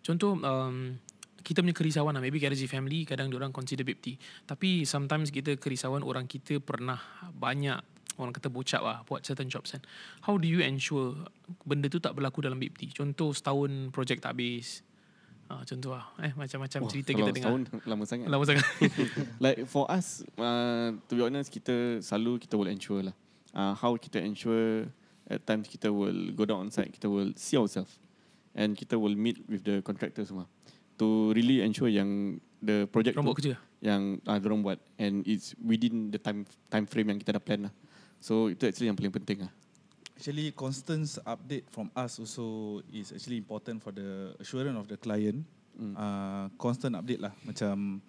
Contoh 0.00 0.40
um, 0.40 0.96
kita 1.40 1.64
punya 1.64 1.76
kerisauan 1.76 2.12
lah. 2.14 2.22
Maybe 2.22 2.38
KRZ 2.38 2.68
family 2.68 3.08
kadang 3.08 3.32
orang 3.32 3.50
consider 3.50 3.82
BIPT 3.82 4.20
tapi 4.46 4.84
sometimes 4.84 5.32
kita 5.32 5.56
kerisauan 5.56 6.04
orang 6.04 6.28
kita 6.28 6.60
pernah 6.60 7.00
banyak 7.32 7.80
orang 8.20 8.36
kata 8.36 8.52
bocap 8.52 8.82
lah 8.84 9.00
buat 9.08 9.24
certain 9.24 9.48
jobs 9.48 9.72
kan. 9.72 9.82
How 10.28 10.36
do 10.36 10.44
you 10.44 10.60
ensure 10.60 11.16
benda 11.64 11.88
tu 11.88 11.98
tak 11.98 12.12
berlaku 12.12 12.44
dalam 12.44 12.60
BIPT 12.60 12.92
contoh 12.92 13.32
setahun 13.32 13.90
projek 13.90 14.20
tak 14.20 14.36
habis. 14.36 14.84
Ha, 15.50 15.66
contoh 15.66 15.98
lah. 15.98 16.06
Eh 16.22 16.30
macam-macam 16.38 16.80
Wah, 16.86 16.90
cerita 16.94 17.10
kita 17.10 17.30
dengar. 17.34 17.50
setahun 17.50 17.62
lama 17.82 18.04
sangat. 18.06 18.26
lama 18.30 18.44
sangat. 18.46 18.66
Like 19.44 19.66
for 19.66 19.90
us, 19.90 20.22
uh, 20.38 20.94
to 21.10 21.12
be 21.18 21.26
honest, 21.26 21.50
kita 21.50 21.98
selalu 21.98 22.46
kita 22.46 22.54
will 22.54 22.70
ensure 22.70 23.02
lah. 23.02 23.16
Uh, 23.50 23.74
how 23.74 23.98
kita 23.98 24.22
ensure 24.22 24.86
at 25.26 25.42
times 25.50 25.66
kita 25.66 25.90
will 25.90 26.30
go 26.38 26.46
down 26.46 26.66
on 26.66 26.70
site, 26.70 26.94
kita 26.94 27.10
will 27.10 27.34
see 27.34 27.58
ourselves. 27.58 27.98
And 28.54 28.78
kita 28.78 28.94
will 28.98 29.14
meet 29.14 29.42
with 29.46 29.62
the 29.62 29.82
contractor 29.82 30.22
semua 30.26 30.46
to 31.00 31.32
really 31.32 31.64
ensure 31.64 31.88
yang 31.88 32.36
the 32.60 32.84
project 32.92 33.16
orang 33.16 33.24
tu 33.24 33.28
buat 33.32 33.40
kerja 33.40 33.56
yang 33.80 34.20
uh, 34.28 34.36
dorang 34.36 34.60
buat 34.60 34.76
and 35.00 35.24
it's 35.24 35.56
within 35.56 36.12
the 36.12 36.20
time 36.20 36.44
time 36.68 36.84
frame 36.84 37.16
yang 37.16 37.18
kita 37.18 37.40
dah 37.40 37.42
plan 37.42 37.64
lah. 37.68 37.72
So 38.20 38.52
itu 38.52 38.68
actually 38.68 38.92
yang 38.92 38.98
paling 39.00 39.16
penting 39.16 39.48
lah. 39.48 39.52
Actually, 40.20 40.52
constant 40.52 41.08
update 41.24 41.64
from 41.72 41.88
us 41.96 42.20
also 42.20 42.78
is 42.92 43.08
actually 43.08 43.40
important 43.40 43.80
for 43.80 43.88
the 43.88 44.36
assurance 44.36 44.76
of 44.76 44.84
the 44.84 45.00
client. 45.00 45.48
Mm. 45.72 45.96
Uh, 45.96 46.52
constant 46.60 46.92
update 46.92 47.24
lah. 47.24 47.32
Macam 47.40 48.04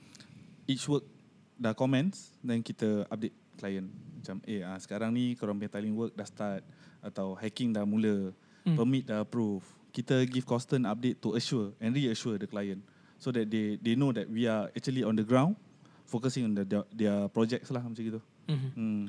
each 0.67 0.83
work 0.91 1.07
dah 1.55 1.71
comments, 1.71 2.35
then 2.43 2.59
kita 2.59 3.07
update 3.07 3.31
client. 3.55 3.87
Macam, 4.19 4.43
eh 4.43 4.59
uh, 4.59 4.75
sekarang 4.75 5.15
ni 5.15 5.39
korang 5.39 5.55
punya 5.55 5.71
tiling 5.71 5.95
work 5.95 6.11
dah 6.11 6.27
start 6.27 6.67
atau 6.99 7.31
hacking 7.39 7.71
dah 7.71 7.87
mula, 7.87 8.35
mm. 8.67 8.75
permit 8.75 9.07
dah 9.07 9.23
approve. 9.23 9.63
Kita 9.91 10.23
give 10.27 10.47
constant 10.47 10.87
update 10.87 11.19
to 11.19 11.35
assure 11.35 11.75
and 11.83 11.91
reassure 11.91 12.39
the 12.39 12.47
client 12.47 12.79
so 13.19 13.29
that 13.29 13.51
they 13.51 13.75
they 13.83 13.93
know 13.93 14.15
that 14.15 14.25
we 14.31 14.47
are 14.47 14.71
actually 14.71 15.03
on 15.03 15.13
the 15.13 15.27
ground 15.27 15.59
focusing 16.07 16.47
on 16.47 16.51
the, 16.55 16.63
their, 16.67 16.83
their 16.91 17.17
projects 17.31 17.71
lah 17.71 17.79
macam 17.79 18.03
gitu. 18.03 18.19
mm-hmm. 18.51 18.71
Hmm. 18.75 19.03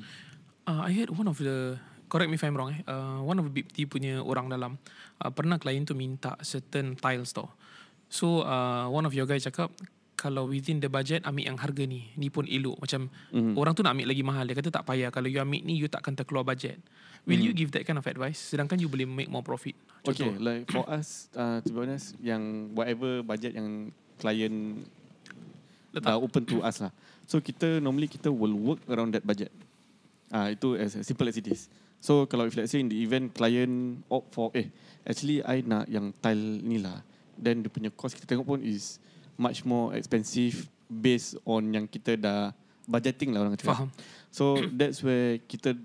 Uh, 0.63 0.87
I 0.87 0.95
heard 0.95 1.11
one 1.11 1.27
of 1.27 1.35
the 1.35 1.75
correct 2.07 2.31
me 2.31 2.39
if 2.39 2.43
I'm 2.47 2.55
wrong 2.55 2.71
eh. 2.71 2.79
Uh, 2.87 3.19
one 3.19 3.35
of 3.35 3.43
the 3.43 3.51
BIPT 3.51 3.91
punya 3.91 4.23
orang 4.23 4.47
dalam 4.47 4.79
uh, 5.19 5.31
pernah 5.33 5.59
klien 5.59 5.83
tu 5.83 5.91
minta 5.91 6.39
certain 6.39 6.95
tiles 6.95 7.35
tau. 7.35 7.51
So 8.07 8.47
uh, 8.47 8.87
one 8.87 9.03
of 9.03 9.11
your 9.11 9.27
guys 9.27 9.43
cakap 9.43 9.75
kalau 10.23 10.47
within 10.47 10.79
the 10.79 10.87
budget 10.87 11.19
ambil 11.27 11.51
yang 11.51 11.59
harga 11.59 11.83
ni. 11.83 12.07
Ni 12.15 12.31
pun 12.31 12.47
elok 12.47 12.79
macam 12.79 13.11
mm. 13.35 13.59
orang 13.59 13.75
tu 13.75 13.83
nak 13.83 13.91
ambil 13.91 14.07
lagi 14.07 14.23
mahal 14.23 14.47
dia 14.47 14.55
kata 14.55 14.71
tak 14.71 14.87
payah 14.87 15.11
kalau 15.11 15.27
you 15.27 15.43
ambil 15.43 15.59
ni 15.59 15.75
you 15.75 15.91
takkan 15.91 16.15
terkeluar 16.15 16.47
budget. 16.47 16.79
Will 17.27 17.43
mm. 17.43 17.51
you 17.51 17.51
give 17.51 17.75
that 17.75 17.83
kind 17.83 17.99
of 17.99 18.07
advice 18.07 18.39
sedangkan 18.39 18.79
you 18.79 18.87
boleh 18.87 19.03
make 19.03 19.27
more 19.27 19.43
profit? 19.43 19.75
Okay, 20.07 20.31
like 20.39 20.63
for 20.71 20.87
us, 20.87 21.27
uh, 21.35 21.59
to 21.59 21.69
be 21.75 21.79
honest, 21.83 22.15
yang 22.23 22.71
whatever 22.71 23.19
budget 23.19 23.51
yang 23.59 23.91
client 24.23 24.87
Letak. 25.91 26.15
dah 26.15 26.15
open 26.15 26.47
to 26.47 26.63
us 26.63 26.79
lah. 26.79 26.95
So 27.27 27.43
kita 27.43 27.83
normally 27.83 28.07
kita 28.07 28.31
will 28.31 28.55
work 28.55 28.79
around 28.87 29.11
that 29.19 29.27
budget. 29.27 29.51
Ah 30.31 30.47
uh, 30.47 30.55
itu 30.55 30.79
as 30.79 30.95
simple 31.03 31.27
as 31.27 31.35
it 31.35 31.51
is. 31.51 31.67
So 31.99 32.23
kalau 32.31 32.47
if 32.47 32.55
let's 32.55 32.71
say 32.71 32.79
in 32.79 32.87
the 32.87 32.99
event 33.03 33.35
client 33.35 34.07
opt 34.07 34.31
for 34.31 34.55
eh 34.55 34.71
actually 35.03 35.43
I 35.43 35.63
nak 35.67 35.91
yang 35.91 36.15
tile 36.23 36.63
ni 36.63 36.79
lah, 36.79 37.03
then 37.35 37.63
dia 37.63 37.71
punya 37.71 37.91
cost 37.91 38.15
kita 38.15 38.23
tengok 38.23 38.47
pun 38.47 38.59
is 38.63 39.03
much 39.37 39.65
more 39.65 39.93
expensive 39.97 40.69
based 40.87 41.37
on 41.47 41.73
yang 41.73 41.85
kita 41.89 42.19
dah 42.19 42.53
budgeting 42.85 43.33
lah 43.33 43.45
orang 43.45 43.55
kata. 43.57 43.67
Faham. 43.69 43.89
So 44.33 44.59
that's 44.73 45.01
where 45.01 45.39
kita 45.45 45.77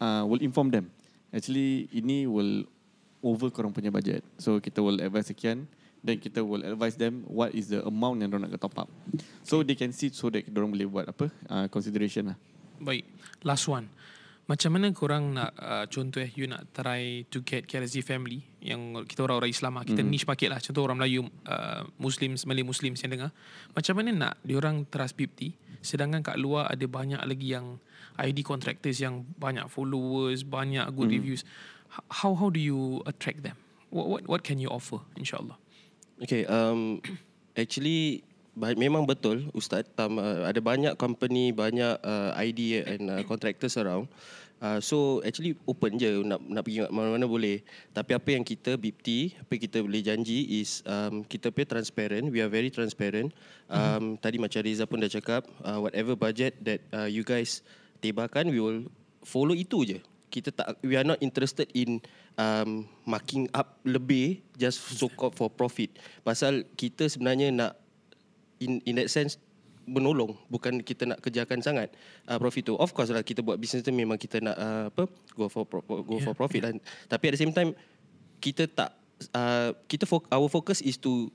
uh, 0.00 0.24
will 0.24 0.42
inform 0.42 0.72
them. 0.72 0.90
Actually 1.30 1.90
ini 1.92 2.24
will 2.26 2.64
over 3.20 3.50
korang 3.50 3.74
punya 3.74 3.90
budget. 3.90 4.22
So 4.38 4.58
kita 4.62 4.80
will 4.82 5.02
advise 5.02 5.28
sekian 5.30 5.68
then 6.06 6.22
kita 6.22 6.38
will 6.38 6.62
advise 6.62 6.94
them 6.94 7.26
what 7.26 7.50
is 7.50 7.66
the 7.66 7.82
amount 7.82 8.22
yang 8.22 8.30
dorang 8.30 8.46
nak 8.46 8.54
top 8.62 8.78
up. 8.78 8.88
So 9.42 9.66
they 9.66 9.74
can 9.74 9.90
see 9.90 10.14
so 10.14 10.30
that 10.30 10.46
dorang 10.46 10.70
boleh 10.70 10.86
buat 10.86 11.10
apa 11.10 11.26
uh, 11.50 11.66
consideration 11.66 12.30
lah. 12.30 12.38
Baik. 12.78 13.02
Last 13.42 13.66
one. 13.66 13.90
Macam 14.46 14.78
mana 14.78 14.94
korang 14.94 15.34
nak 15.34 15.58
uh, 15.58 15.90
contoh 15.90 16.22
eh 16.22 16.30
you 16.38 16.46
nak 16.46 16.70
try 16.70 17.26
to 17.34 17.42
get 17.42 17.66
KRZ 17.66 18.06
family 18.06 18.46
yang 18.62 18.94
kita 19.02 19.26
orang-orang 19.26 19.50
Islam 19.50 19.74
lah. 19.74 19.82
Kita 19.82 20.06
mm. 20.06 20.08
niche 20.08 20.26
market 20.30 20.54
lah. 20.54 20.62
Contoh 20.62 20.86
orang 20.86 21.02
Melayu 21.02 21.26
uh, 21.50 21.82
Muslims, 21.98 22.46
Malay 22.46 22.62
Muslims 22.62 23.02
yang 23.02 23.10
dengar. 23.10 23.34
Macam 23.74 23.98
mana 23.98 24.10
nak 24.14 24.34
diorang 24.46 24.86
trust 24.86 25.18
BIPT 25.18 25.58
sedangkan 25.82 26.22
kat 26.22 26.38
luar 26.38 26.70
ada 26.70 26.86
banyak 26.86 27.18
lagi 27.26 27.58
yang 27.58 27.82
ID 28.18 28.46
contractors 28.46 29.02
yang 29.02 29.26
banyak 29.34 29.66
followers, 29.66 30.46
banyak 30.46 30.86
good 30.94 31.10
mm. 31.10 31.16
reviews. 31.18 31.42
How 32.10 32.38
how 32.38 32.46
do 32.46 32.62
you 32.62 33.02
attract 33.02 33.42
them? 33.42 33.58
What 33.90 34.06
what 34.06 34.22
what 34.30 34.40
can 34.46 34.62
you 34.62 34.70
offer 34.70 35.02
insyaallah? 35.18 35.58
Okay, 36.22 36.46
um, 36.46 37.02
actually 37.60 38.22
memang 38.56 39.04
betul 39.04 39.52
Ustaz. 39.52 39.84
Um, 40.00 40.16
uh, 40.16 40.48
ada 40.48 40.58
banyak 40.64 40.96
company, 40.96 41.52
banyak 41.52 42.00
uh, 42.00 42.32
ID 42.34 42.80
and 42.82 43.02
uh, 43.12 43.22
contractors 43.28 43.76
around. 43.76 44.08
Uh, 44.56 44.80
so 44.80 45.20
actually 45.20 45.52
open 45.68 46.00
je 46.00 46.24
nak 46.24 46.40
nak 46.40 46.64
pergi 46.64 46.88
mana-mana 46.88 47.28
boleh. 47.28 47.60
Tapi 47.92 48.16
apa 48.16 48.28
yang 48.32 48.40
kita 48.40 48.80
BIPT, 48.80 49.36
apa 49.36 49.50
yang 49.52 49.62
kita 49.68 49.78
boleh 49.84 50.00
janji 50.00 50.64
is 50.64 50.80
um, 50.88 51.20
kita 51.28 51.52
pay 51.52 51.68
transparent. 51.68 52.32
We 52.32 52.40
are 52.40 52.48
very 52.48 52.72
transparent. 52.72 53.36
Um, 53.68 53.76
mm-hmm. 53.76 54.12
Tadi 54.24 54.36
macam 54.40 54.60
Riza 54.64 54.88
pun 54.88 55.04
dah 55.04 55.12
cakap, 55.12 55.44
uh, 55.60 55.76
whatever 55.84 56.16
budget 56.16 56.56
that 56.64 56.80
uh, 56.96 57.04
you 57.04 57.20
guys 57.20 57.60
tebakan, 58.00 58.48
we 58.48 58.56
will 58.56 58.88
follow 59.20 59.52
itu 59.52 59.84
je. 59.84 59.98
Kita 60.32 60.48
tak, 60.52 60.80
we 60.80 60.96
are 60.96 61.06
not 61.06 61.20
interested 61.20 61.68
in 61.76 62.00
um, 62.40 62.88
marking 63.04 63.52
up 63.52 63.76
lebih 63.84 64.40
just 64.56 64.80
so 64.80 65.12
called 65.12 65.36
for 65.36 65.52
profit. 65.52 65.92
Pasal 66.24 66.64
kita 66.80 67.12
sebenarnya 67.12 67.52
nak 67.52 67.72
in 68.60 68.80
in 68.88 68.96
that 68.96 69.08
sense 69.12 69.36
menolong 69.86 70.34
bukan 70.50 70.82
kita 70.82 71.06
nak 71.06 71.22
kejarkan 71.22 71.62
sangat 71.62 71.94
uh, 72.26 72.36
profit 72.42 72.66
tu 72.66 72.74
of 72.74 72.90
course 72.90 73.14
lah 73.14 73.22
kita 73.22 73.40
buat 73.40 73.54
bisnes 73.56 73.86
tu 73.86 73.94
memang 73.94 74.18
kita 74.18 74.42
nak 74.42 74.56
uh, 74.58 74.84
apa 74.90 75.06
go 75.38 75.46
for 75.46 75.62
pro, 75.62 75.80
go 75.86 76.02
yeah, 76.18 76.26
for 76.26 76.34
profit 76.34 76.60
yeah. 76.60 76.74
lah 76.74 76.82
tapi 77.06 77.30
at 77.30 77.32
the 77.38 77.40
same 77.40 77.54
time 77.54 77.70
kita 78.42 78.66
tak 78.66 78.90
uh, 79.30 79.70
kita 79.86 80.04
fo- 80.04 80.26
our 80.28 80.50
focus 80.50 80.82
is 80.82 80.98
to 80.98 81.30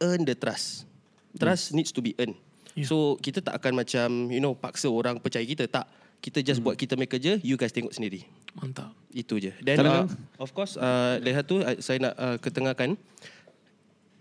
earn 0.00 0.24
the 0.24 0.32
trust 0.32 0.88
trust 1.36 1.70
hmm. 1.70 1.84
needs 1.84 1.92
to 1.92 2.00
be 2.00 2.16
earned 2.16 2.34
yeah. 2.72 2.88
so 2.88 3.20
kita 3.20 3.44
tak 3.44 3.60
akan 3.60 3.84
macam 3.84 4.08
you 4.32 4.40
know 4.40 4.56
paksa 4.56 4.88
orang 4.88 5.20
percaya 5.20 5.44
kita 5.44 5.68
tak 5.68 5.84
kita 6.24 6.40
just 6.40 6.64
hmm. 6.64 6.72
buat 6.72 6.76
kita 6.80 6.96
make 6.96 7.12
kerja 7.12 7.36
you 7.44 7.60
guys 7.60 7.76
tengok 7.76 7.92
sendiri 7.92 8.24
Mantap. 8.56 8.96
itu 9.12 9.36
je 9.36 9.52
dan 9.60 9.84
uh, 9.84 10.08
of 10.40 10.48
course 10.56 10.80
uh, 10.80 11.20
lihat 11.20 11.44
tu 11.44 11.60
uh, 11.60 11.76
saya 11.76 12.08
nak 12.08 12.14
uh, 12.16 12.36
ketengahkan 12.40 12.96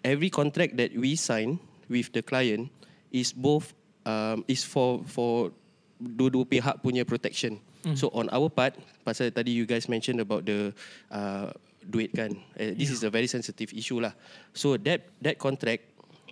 every 0.03 0.27
contract 0.27 0.75
that 0.75 0.91
we 0.91 1.15
sign 1.15 1.55
with 1.91 2.15
the 2.15 2.23
client 2.23 2.71
is 3.11 3.35
both 3.35 3.75
um, 4.07 4.47
is 4.47 4.63
for 4.63 5.03
for 5.03 5.51
dua-dua 5.99 6.47
pihak 6.47 6.79
punya 6.79 7.03
protection. 7.03 7.59
Mm. 7.83 7.99
So 7.99 8.09
on 8.15 8.31
our 8.31 8.47
part, 8.47 8.79
pasal 9.03 9.29
tadi 9.35 9.51
you 9.51 9.67
guys 9.67 9.91
mentioned 9.91 10.23
about 10.23 10.47
the 10.47 10.71
uh, 11.11 11.51
duit 11.83 12.15
kan. 12.15 12.33
Uh, 12.55 12.73
this 12.73 12.89
is 12.89 13.03
a 13.03 13.11
very 13.11 13.27
sensitive 13.27 13.75
issue 13.75 13.99
lah. 13.99 14.15
So 14.55 14.79
that 14.81 15.11
that 15.21 15.37
contract 15.37 15.85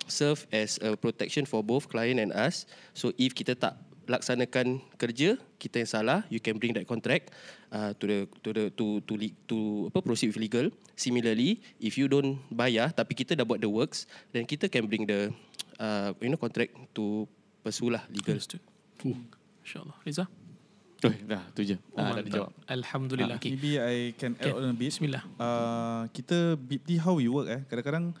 serve 0.08 0.48
as 0.50 0.80
a 0.82 0.96
protection 0.96 1.44
for 1.46 1.62
both 1.62 1.86
client 1.86 2.18
and 2.18 2.32
us. 2.34 2.66
So 2.96 3.12
if 3.20 3.36
kita 3.36 3.54
tak 3.54 3.78
laksanakan 4.10 4.82
kerja 4.98 5.38
kita 5.62 5.86
yang 5.86 5.90
salah 5.90 6.20
you 6.26 6.42
can 6.42 6.58
bring 6.58 6.74
that 6.74 6.82
contract 6.82 7.30
uh, 7.70 7.94
to 7.94 8.04
the 8.10 8.18
to 8.42 8.50
the 8.50 8.64
to 8.74 8.98
to 9.06 9.14
to, 9.14 9.24
to 9.46 9.58
apa 9.86 10.02
proceed 10.02 10.34
with 10.34 10.42
legal 10.42 10.66
similarly 10.98 11.62
if 11.78 11.94
you 11.94 12.10
don't 12.10 12.42
bayar 12.50 12.90
tapi 12.90 13.14
kita 13.14 13.38
dah 13.38 13.46
buat 13.46 13.62
the 13.62 13.70
works 13.70 14.10
then 14.34 14.42
kita 14.42 14.66
can 14.66 14.90
bring 14.90 15.06
the 15.06 15.30
uh, 15.80 16.12
you 16.20 16.28
know 16.28 16.36
contract 16.36 16.76
to 16.92 17.24
pursue 17.64 17.88
lah 17.88 18.04
legal 18.12 18.36
Understood. 18.36 18.60
InsyaAllah. 19.00 19.96
Riza? 20.04 20.24
Oh, 21.00 21.08
dah 21.24 21.40
tu 21.56 21.64
je. 21.64 21.80
Oh, 21.96 22.04
Ah, 22.04 22.12
dah 22.12 22.20
dijawab. 22.20 22.52
Alhamdulillah. 22.68 23.40
Okay. 23.40 23.56
Maybe 23.56 23.80
I 23.80 24.12
can 24.12 24.36
add 24.36 24.52
Okay. 24.52 24.60
on 24.60 24.68
a 24.68 24.76
bit. 24.76 24.92
Bismillah. 24.92 25.24
Uh, 25.40 26.04
kita 26.12 26.60
BIPT 26.60 27.00
how 27.00 27.16
we 27.16 27.24
work 27.24 27.48
eh. 27.48 27.60
Kadang-kadang 27.64 28.12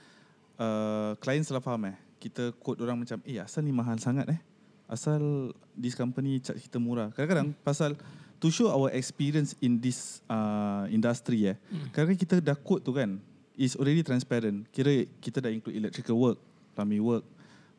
uh, 0.56 1.12
client 1.20 1.44
salah 1.44 1.60
faham 1.60 1.92
eh. 1.92 1.96
Kita 2.16 2.56
quote 2.56 2.80
orang 2.80 3.04
macam 3.04 3.20
eh 3.24 3.36
asal 3.36 3.60
ni 3.60 3.72
mahal 3.72 4.00
sangat 4.00 4.32
eh. 4.32 4.40
Asal 4.88 5.52
this 5.76 5.92
company 5.92 6.40
charge 6.40 6.64
kita 6.64 6.80
murah. 6.80 7.12
Kadang-kadang 7.12 7.52
pasal 7.60 8.00
to 8.40 8.48
show 8.48 8.72
our 8.72 8.88
experience 8.96 9.52
in 9.60 9.76
this 9.76 10.24
uh, 10.24 10.88
industry 10.88 11.52
eh. 11.52 11.56
Kadang-kadang 11.92 12.16
kita 12.16 12.36
dah 12.40 12.56
quote 12.56 12.80
tu 12.80 12.96
kan 12.96 13.20
is 13.60 13.76
already 13.76 14.00
transparent. 14.00 14.64
Kira 14.72 15.04
kita 15.20 15.44
dah 15.44 15.52
include 15.52 15.76
electrical 15.76 16.16
work, 16.16 16.40
plumbing 16.72 17.04
work. 17.04 17.28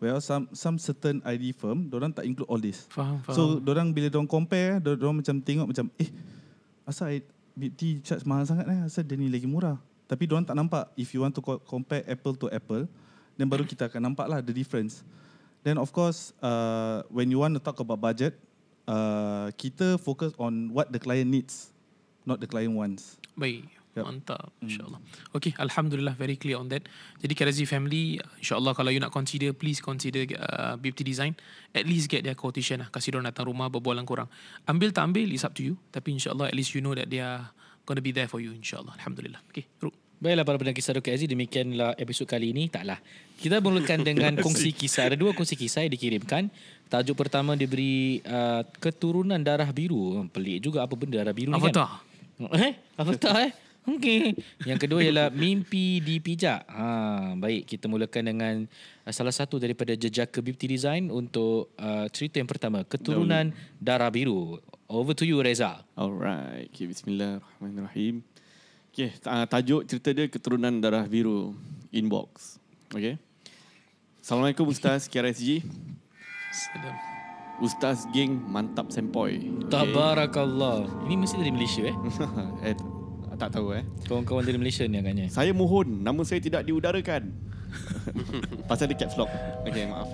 Well, 0.01 0.17
some 0.17 0.49
some 0.57 0.81
certain 0.81 1.21
ID 1.21 1.53
firm, 1.53 1.85
orang 1.93 2.09
tak 2.09 2.25
include 2.25 2.49
all 2.49 2.57
this. 2.57 2.89
Faham, 2.89 3.21
faham. 3.21 3.37
So, 3.37 3.61
orang 3.61 3.93
bila 3.93 4.09
orang 4.09 4.25
compare, 4.25 4.81
orang 4.81 5.21
macam 5.21 5.37
tengok 5.37 5.69
macam, 5.69 5.93
eh, 6.01 6.09
asal 6.89 7.21
BT 7.53 8.01
charge 8.01 8.25
mahal 8.25 8.49
sangat 8.49 8.65
eh? 8.65 8.81
Asal 8.81 9.05
dia 9.05 9.13
ni 9.13 9.29
lagi 9.29 9.45
murah? 9.45 9.77
Tapi 10.09 10.25
orang 10.33 10.41
tak 10.41 10.57
nampak. 10.57 10.89
If 10.97 11.13
you 11.13 11.21
want 11.21 11.37
to 11.37 11.41
co- 11.45 11.61
compare 11.61 12.01
apple 12.09 12.33
to 12.33 12.49
apple, 12.49 12.89
then 13.37 13.45
baru 13.45 13.61
kita 13.61 13.93
akan 13.93 14.11
nampak 14.11 14.25
lah 14.25 14.41
the 14.41 14.49
difference. 14.49 15.05
Then 15.61 15.77
of 15.77 15.93
course, 15.93 16.33
uh, 16.41 17.05
when 17.13 17.29
you 17.29 17.37
want 17.37 17.53
to 17.53 17.61
talk 17.61 17.77
about 17.77 18.01
budget, 18.01 18.33
uh, 18.89 19.53
kita 19.53 20.01
focus 20.01 20.33
on 20.41 20.73
what 20.73 20.89
the 20.89 20.97
client 20.97 21.29
needs, 21.29 21.69
not 22.25 22.41
the 22.41 22.49
client 22.49 22.73
wants. 22.73 23.21
Baik. 23.37 23.69
Yup. 23.91 24.07
Mantap 24.07 24.55
InsyaAllah 24.63 25.03
Okay 25.35 25.51
Alhamdulillah 25.59 26.15
Very 26.15 26.39
clear 26.39 26.55
on 26.55 26.71
that. 26.71 26.87
Jadi 27.19 27.33
Karazi 27.35 27.67
family 27.67 28.23
InsyaAllah 28.39 28.71
kalau 28.71 28.87
you 28.87 29.03
nak 29.03 29.11
consider 29.11 29.51
Please 29.51 29.83
consider 29.83 30.23
uh, 30.39 30.79
BFT 30.79 31.03
Design. 31.03 31.35
At 31.75 31.83
least 31.83 32.07
get 32.07 32.23
their 32.23 32.39
quotation 32.39 32.79
lah. 32.79 32.87
Kasih 32.87 33.11
diorang 33.19 33.27
datang 33.27 33.51
rumah 33.51 33.67
Berbual 33.67 33.99
dengan 33.99 34.07
korang 34.07 34.29
Ambil 34.63 34.95
tak 34.95 35.11
ambil 35.11 35.27
It's 35.27 35.43
up 35.43 35.51
to 35.59 35.63
you. 35.67 35.75
Tapi 35.91 36.15
insyaAllah 36.15 36.47
At 36.47 36.55
least 36.55 36.71
you 36.71 36.79
know 36.79 36.95
that 36.95 37.11
They 37.11 37.19
are 37.19 37.51
Gonna 37.83 37.99
be 37.99 38.15
there 38.15 38.31
for 38.31 38.39
you 38.39 38.55
InsyaAllah. 38.55 38.95
Alhamdulillah. 38.95 39.43
Okay 39.51 39.67
Ruk. 39.83 39.91
Baiklah 40.21 40.45
para 40.45 40.55
pendengar 40.61 40.77
kisah 40.77 40.93
Dr. 40.93 41.17
Aziz 41.17 41.25
Demikianlah 41.25 41.97
episod 41.97 42.29
kali 42.29 42.53
ini. 42.53 42.69
Taklah. 42.69 43.01
Kita 43.41 43.57
mulakan 43.57 44.05
dengan 44.13 44.37
kongsi 44.37 44.69
kisah. 44.69 45.09
Ada 45.09 45.17
dua 45.17 45.33
kongsi 45.33 45.57
kisah 45.57 45.81
yang 45.81 45.91
dikirimkan. 45.91 46.47
Tajuk 46.93 47.17
pertama 47.17 47.57
diberi 47.57 48.21
uh, 48.29 48.61
Keturunan 48.77 49.41
darah 49.41 49.67
biru. 49.73 50.21
Pelik 50.29 50.61
juga 50.61 50.85
apa 50.85 50.93
benda 50.93 51.17
darah 51.19 51.33
biru 51.33 51.51
ni 51.51 51.57
kan? 51.57 51.73
Avatar 51.73 51.89
Eh? 52.53 52.71
Avatar 53.01 53.35
eh? 53.49 53.51
Okey. 53.81 54.37
Yang 54.61 54.79
kedua 54.85 55.01
ialah 55.01 55.27
mimpi 55.33 55.97
dipijak. 56.05 56.69
Ha, 56.69 57.33
baik, 57.33 57.65
kita 57.65 57.89
mulakan 57.89 58.23
dengan 58.29 58.55
uh, 59.05 59.13
salah 59.13 59.33
satu 59.33 59.57
daripada 59.57 59.97
jejaka 59.97 60.37
Beauty 60.37 60.69
Design 60.77 61.09
untuk 61.09 61.73
uh, 61.81 62.05
cerita 62.13 62.37
yang 62.37 62.49
pertama, 62.49 62.85
keturunan 62.85 63.49
darah 63.81 64.13
biru. 64.13 64.61
Over 64.85 65.17
to 65.17 65.25
you 65.25 65.41
Reza. 65.41 65.81
Alright. 65.97 66.69
Okay, 66.69 66.85
bismillahirrahmanirrahim. 66.85 68.21
Okay, 68.93 69.17
uh, 69.25 69.49
tajuk 69.49 69.89
cerita 69.89 70.13
dia 70.13 70.29
keturunan 70.29 70.77
darah 70.77 71.07
biru. 71.09 71.57
Inbox. 71.89 72.61
Okay. 72.93 73.17
Assalamualaikum 74.21 74.69
Ustaz 74.69 75.09
KRSG. 75.09 75.65
Salam 76.53 77.11
Ustaz 77.61 78.09
geng 78.09 78.41
mantap 78.49 78.89
sempoi. 78.89 79.37
Tabarakallah. 79.69 80.89
Ini 81.05 81.13
mesti 81.13 81.37
dari 81.37 81.53
Malaysia 81.53 81.85
eh. 81.85 81.93
eh, 82.73 82.75
tak 83.41 83.57
tahu 83.57 83.73
eh. 83.73 83.81
Kawan-kawan 84.05 84.45
dari 84.45 84.57
Malaysia 84.61 84.85
ni 84.85 85.01
agaknya. 85.01 85.25
Saya 85.33 85.49
mohon 85.57 86.05
nama 86.05 86.21
saya 86.21 86.37
tidak 86.37 86.61
diudarakan. 86.61 87.33
Pasal 88.69 88.93
dia 88.93 89.01
caps 89.01 89.17
lock. 89.17 89.33
Okay, 89.65 89.89
maaf. 89.89 90.05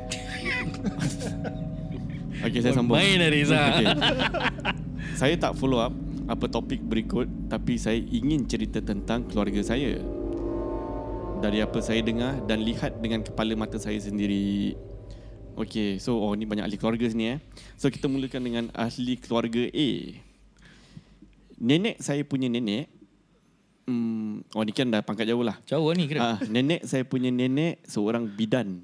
okay, 2.48 2.60
saya 2.63 2.72
sambung. 2.72 2.96
Main 2.96 3.20
lah, 3.20 3.28
Reza. 3.28 3.60
Okay. 3.60 3.88
saya 5.20 5.36
tak 5.36 5.60
follow 5.60 5.84
up 5.84 5.92
apa 6.28 6.44
topik 6.52 6.84
berikut 6.84 7.28
tapi 7.48 7.80
saya 7.80 8.00
ingin 8.00 8.48
cerita 8.48 8.80
tentang 8.80 9.28
keluarga 9.28 9.60
saya. 9.60 10.00
Dari 11.44 11.60
apa 11.62 11.84
saya 11.84 12.00
dengar 12.00 12.40
dan 12.48 12.63
lihat 12.63 13.04
dengan 13.04 13.28
kepala 13.28 13.60
mata 13.60 13.76
saya 13.76 14.00
sendiri. 14.00 14.80
Okay, 15.58 15.98
so 16.00 16.22
oh 16.22 16.32
ni 16.38 16.48
banyak 16.48 16.63
ahli 16.63 16.78
keluarga 16.80 17.04
sini 17.12 17.36
eh. 17.36 17.40
So 17.76 17.92
kita 17.92 18.08
mulakan 18.08 18.42
dengan 18.46 18.66
ahli 18.72 19.20
keluarga 19.20 19.68
A. 19.68 19.90
Nenek 21.58 21.98
saya 21.98 22.22
punya 22.22 22.46
nenek 22.46 22.97
Hmm, 23.88 24.43
oh 24.52 24.63
ni 24.67 24.76
kan 24.76 24.91
dah 24.91 25.00
pangkat 25.00 25.32
jauh 25.32 25.47
lah. 25.47 25.56
Jauh 25.63 25.88
ni 25.95 26.12
kira. 26.12 26.36
Ah, 26.36 26.38
nenek 26.43 26.84
saya 26.84 27.08
punya 27.08 27.32
nenek 27.32 27.80
seorang 27.88 28.28
bidan 28.28 28.84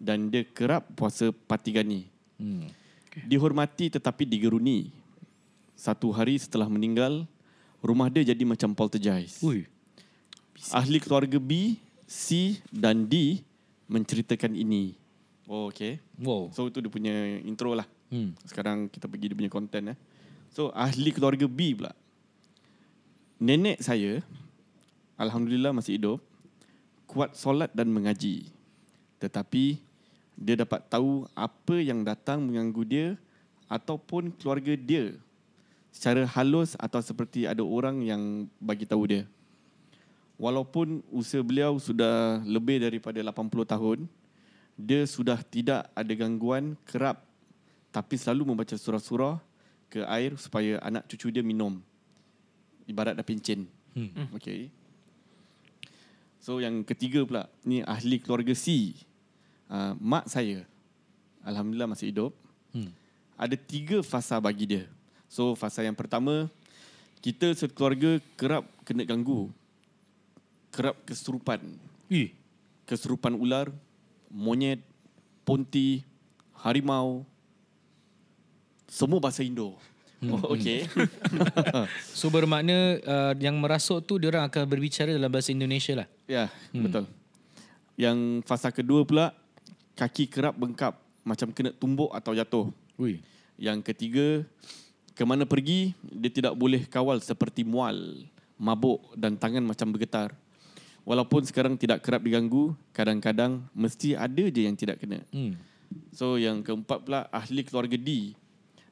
dan 0.00 0.32
dia 0.32 0.48
kerap 0.48 0.88
puasa 0.96 1.28
patigani. 1.44 2.08
Hmm. 2.40 2.64
Dihormati 3.28 3.92
tetapi 3.92 4.24
digeruni. 4.24 4.88
Satu 5.76 6.08
hari 6.08 6.40
setelah 6.40 6.68
meninggal, 6.72 7.28
rumah 7.84 8.08
dia 8.08 8.24
jadi 8.24 8.44
macam 8.48 8.72
poltergeist. 8.72 9.44
Ui. 9.44 9.68
Ahli 10.72 11.00
keluarga 11.00 11.36
B, 11.40 11.76
C 12.08 12.56
dan 12.72 13.04
D 13.04 13.44
menceritakan 13.88 14.56
ini. 14.56 14.96
Oh, 15.48 15.68
okay. 15.68 16.00
Wow. 16.16 16.48
So 16.54 16.68
itu 16.68 16.80
dia 16.80 16.88
punya 16.88 17.12
intro 17.44 17.76
lah. 17.76 17.84
Hmm. 18.08 18.32
Sekarang 18.48 18.88
kita 18.88 19.04
pergi 19.04 19.32
dia 19.32 19.36
punya 19.36 19.52
content 19.52 19.92
eh. 19.92 19.98
So 20.48 20.72
ahli 20.72 21.12
keluarga 21.12 21.44
B 21.44 21.76
pula. 21.76 21.92
Nenek 23.40 23.80
saya 23.80 24.20
alhamdulillah 25.16 25.72
masih 25.72 25.96
hidup, 25.96 26.20
kuat 27.08 27.32
solat 27.32 27.72
dan 27.72 27.88
mengaji. 27.88 28.52
Tetapi 29.16 29.80
dia 30.36 30.60
dapat 30.60 30.84
tahu 30.92 31.24
apa 31.32 31.80
yang 31.80 32.04
datang 32.04 32.44
mengganggu 32.44 32.84
dia 32.84 33.08
ataupun 33.64 34.28
keluarga 34.36 34.76
dia 34.76 35.16
secara 35.88 36.28
halus 36.36 36.76
atau 36.76 37.00
seperti 37.00 37.48
ada 37.48 37.64
orang 37.64 38.04
yang 38.04 38.44
bagi 38.60 38.84
tahu 38.84 39.08
dia. 39.08 39.24
Walaupun 40.36 41.00
usia 41.08 41.40
beliau 41.40 41.80
sudah 41.80 42.44
lebih 42.44 42.76
daripada 42.84 43.24
80 43.24 43.64
tahun, 43.64 43.98
dia 44.76 45.08
sudah 45.08 45.40
tidak 45.48 45.88
ada 45.96 46.12
gangguan 46.12 46.76
kerap 46.84 47.24
tapi 47.88 48.20
selalu 48.20 48.52
membaca 48.52 48.76
surah-surah 48.76 49.40
ke 49.88 50.04
air 50.12 50.36
supaya 50.36 50.76
anak 50.84 51.08
cucu 51.08 51.32
dia 51.32 51.40
minum. 51.40 51.80
Ibarat 52.90 53.14
dah 53.14 53.22
pincin. 53.22 53.70
Hmm. 53.94 54.10
Okay. 54.34 54.66
So 56.42 56.58
yang 56.58 56.82
ketiga 56.82 57.22
pula, 57.22 57.46
ni 57.62 57.86
ahli 57.86 58.18
keluarga 58.18 58.50
C. 58.56 58.98
Uh, 59.70 59.94
mak 60.02 60.26
saya, 60.26 60.66
Alhamdulillah 61.46 61.86
masih 61.86 62.10
hidup. 62.10 62.32
Hmm. 62.74 62.90
Ada 63.38 63.54
tiga 63.54 64.02
fasa 64.02 64.42
bagi 64.42 64.66
dia. 64.66 64.84
So 65.30 65.54
fasa 65.54 65.86
yang 65.86 65.94
pertama, 65.94 66.50
kita 67.22 67.52
sekeluarga 67.54 68.18
kerap 68.34 68.66
kena 68.82 69.06
ganggu. 69.06 69.52
Kerap 70.74 70.98
kesurupan. 71.06 71.60
Ui. 72.10 72.34
Kesurupan 72.88 73.38
ular, 73.38 73.70
monyet, 74.26 74.82
ponti, 75.46 76.02
harimau. 76.58 77.22
Semua 78.90 79.22
bahasa 79.22 79.46
Indo. 79.46 79.78
Oh, 80.28 80.52
okay. 80.52 80.84
So 82.18 82.28
bermakna 82.28 83.00
uh, 83.00 83.32
yang 83.40 83.56
merasuk 83.56 84.04
tu 84.04 84.20
dia 84.20 84.28
orang 84.28 84.52
akan 84.52 84.68
berbicara 84.68 85.16
dalam 85.16 85.32
bahasa 85.32 85.48
Indonesia 85.48 86.04
lah. 86.04 86.08
Ya, 86.28 86.52
hmm. 86.76 86.84
betul. 86.84 87.04
Yang 87.96 88.18
fasa 88.44 88.68
kedua 88.68 89.08
pula, 89.08 89.32
kaki 89.96 90.28
kerap 90.28 90.60
bengkap 90.60 90.96
macam 91.24 91.48
kena 91.52 91.72
tumbuk 91.72 92.12
atau 92.12 92.36
jatuh. 92.36 92.68
Ui. 93.00 93.24
Yang 93.56 93.92
ketiga, 93.92 94.44
ke 95.16 95.22
mana 95.24 95.48
pergi, 95.48 95.96
dia 96.04 96.32
tidak 96.32 96.52
boleh 96.56 96.84
kawal 96.88 97.20
seperti 97.20 97.64
mual, 97.64 98.24
mabuk 98.60 99.00
dan 99.16 99.36
tangan 99.36 99.64
macam 99.64 99.88
bergetar. 99.92 100.32
Walaupun 101.04 101.48
sekarang 101.48 101.80
tidak 101.80 102.04
kerap 102.04 102.20
diganggu, 102.20 102.76
kadang-kadang 102.92 103.64
mesti 103.72 104.12
ada 104.16 104.44
je 104.52 104.68
yang 104.68 104.76
tidak 104.76 105.00
kena. 105.00 105.24
Hmm. 105.32 105.56
So 106.12 106.36
yang 106.36 106.60
keempat 106.60 107.08
pula, 107.08 107.20
ahli 107.32 107.64
keluarga 107.64 107.96
D, 107.96 108.36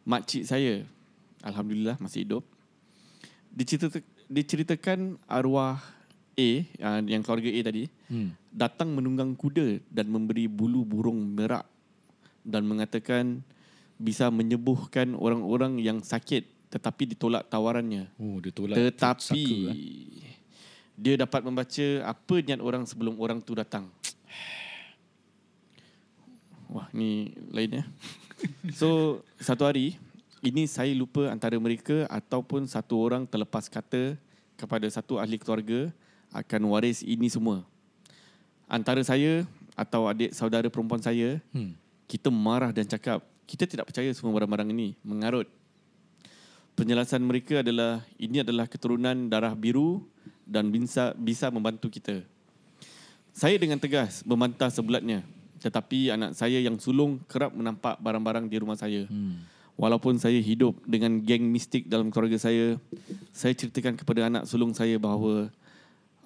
makcik 0.09 0.49
saya, 0.49 0.89
Alhamdulillah 1.43 1.97
masih 2.03 2.27
hidup. 2.27 2.45
Dicerita, 3.49 3.89
diceritakan 4.29 5.17
arwah 5.27 5.81
A, 6.39 6.51
uh, 6.63 7.01
yang 7.03 7.27
keluarga 7.27 7.51
A 7.51 7.61
tadi, 7.67 7.91
Hmm. 8.07 8.31
datang 8.55 8.95
menunggang 8.95 9.35
kuda 9.35 9.83
dan 9.91 10.07
memberi 10.07 10.47
bulu 10.47 10.87
burung 10.87 11.19
merak 11.35 11.67
dan 12.47 12.63
mengatakan 12.63 13.43
bisa 13.99 14.31
menyembuhkan 14.31 15.19
orang-orang 15.19 15.83
yang 15.83 15.99
sakit 15.99 16.47
tetapi 16.71 17.17
ditolak 17.17 17.49
tawarannya. 17.49 18.13
Oh, 18.21 18.39
dia 18.39 18.53
tolak 18.53 18.77
Tetapi 18.77 19.25
saka, 19.25 19.73
eh. 19.75 20.37
dia 20.95 21.15
dapat 21.17 21.41
membaca 21.43 21.87
apa 22.05 22.35
niat 22.45 22.61
orang 22.61 22.85
sebelum 22.85 23.17
orang 23.19 23.41
tu 23.43 23.57
datang. 23.57 23.89
Wah, 26.69 26.87
ni 26.93 27.33
lain 27.49 27.81
ya. 27.81 27.85
So, 28.77 29.21
satu 29.41 29.65
hari 29.65 29.97
ini 30.43 30.71
saya 30.71 30.95
lupa 30.95 31.31
antara 31.31 31.59
mereka 31.59 32.07
ataupun 32.07 32.67
satu 32.71 32.95
orang 32.99 33.27
terlepas 33.27 33.67
kata 33.67 34.15
kepada 34.59 34.87
satu 34.91 35.19
ahli 35.19 35.39
keluarga 35.39 35.91
akan 36.35 36.63
waris 36.71 37.03
ini 37.03 37.27
semua. 37.31 37.65
Antara 38.69 39.01
saya 39.01 39.49
atau 39.73 40.11
adik 40.11 40.35
saudara 40.37 40.67
perempuan 40.69 41.01
saya, 41.01 41.41
Hmm. 41.55 41.73
kita 42.11 42.29
marah 42.29 42.75
dan 42.75 42.85
cakap, 42.85 43.25
kita 43.49 43.65
tidak 43.65 43.89
percaya 43.89 44.11
semua 44.13 44.35
barang-barang 44.37 44.69
ini, 44.75 44.99
mengarut. 45.01 45.49
Penjelasan 46.77 47.25
mereka 47.25 47.65
adalah 47.65 48.07
ini 48.21 48.45
adalah 48.45 48.71
keturunan 48.71 49.27
darah 49.27 49.55
biru 49.57 50.07
dan 50.47 50.71
bisa 50.71 51.11
bisa 51.19 51.51
membantu 51.51 51.91
kita. 51.91 52.23
Saya 53.35 53.59
dengan 53.59 53.79
tegas 53.83 54.23
membantah 54.23 54.71
sebulatnya, 54.71 55.27
tetapi 55.59 56.15
anak 56.15 56.39
saya 56.39 56.59
yang 56.63 56.79
sulung 56.79 57.19
kerap 57.27 57.51
menampak 57.55 57.99
barang-barang 57.99 58.47
di 58.47 58.57
rumah 58.63 58.79
saya. 58.79 59.07
Hmm. 59.11 59.43
Walaupun 59.79 60.19
saya 60.19 60.43
hidup 60.43 60.75
dengan 60.83 61.23
geng 61.23 61.55
mistik 61.55 61.87
dalam 61.87 62.11
keluarga 62.11 62.35
saya, 62.35 62.83
saya 63.31 63.55
ceritakan 63.55 63.95
kepada 63.95 64.27
anak 64.27 64.43
sulung 64.51 64.75
saya 64.75 64.99
bahawa 64.99 65.55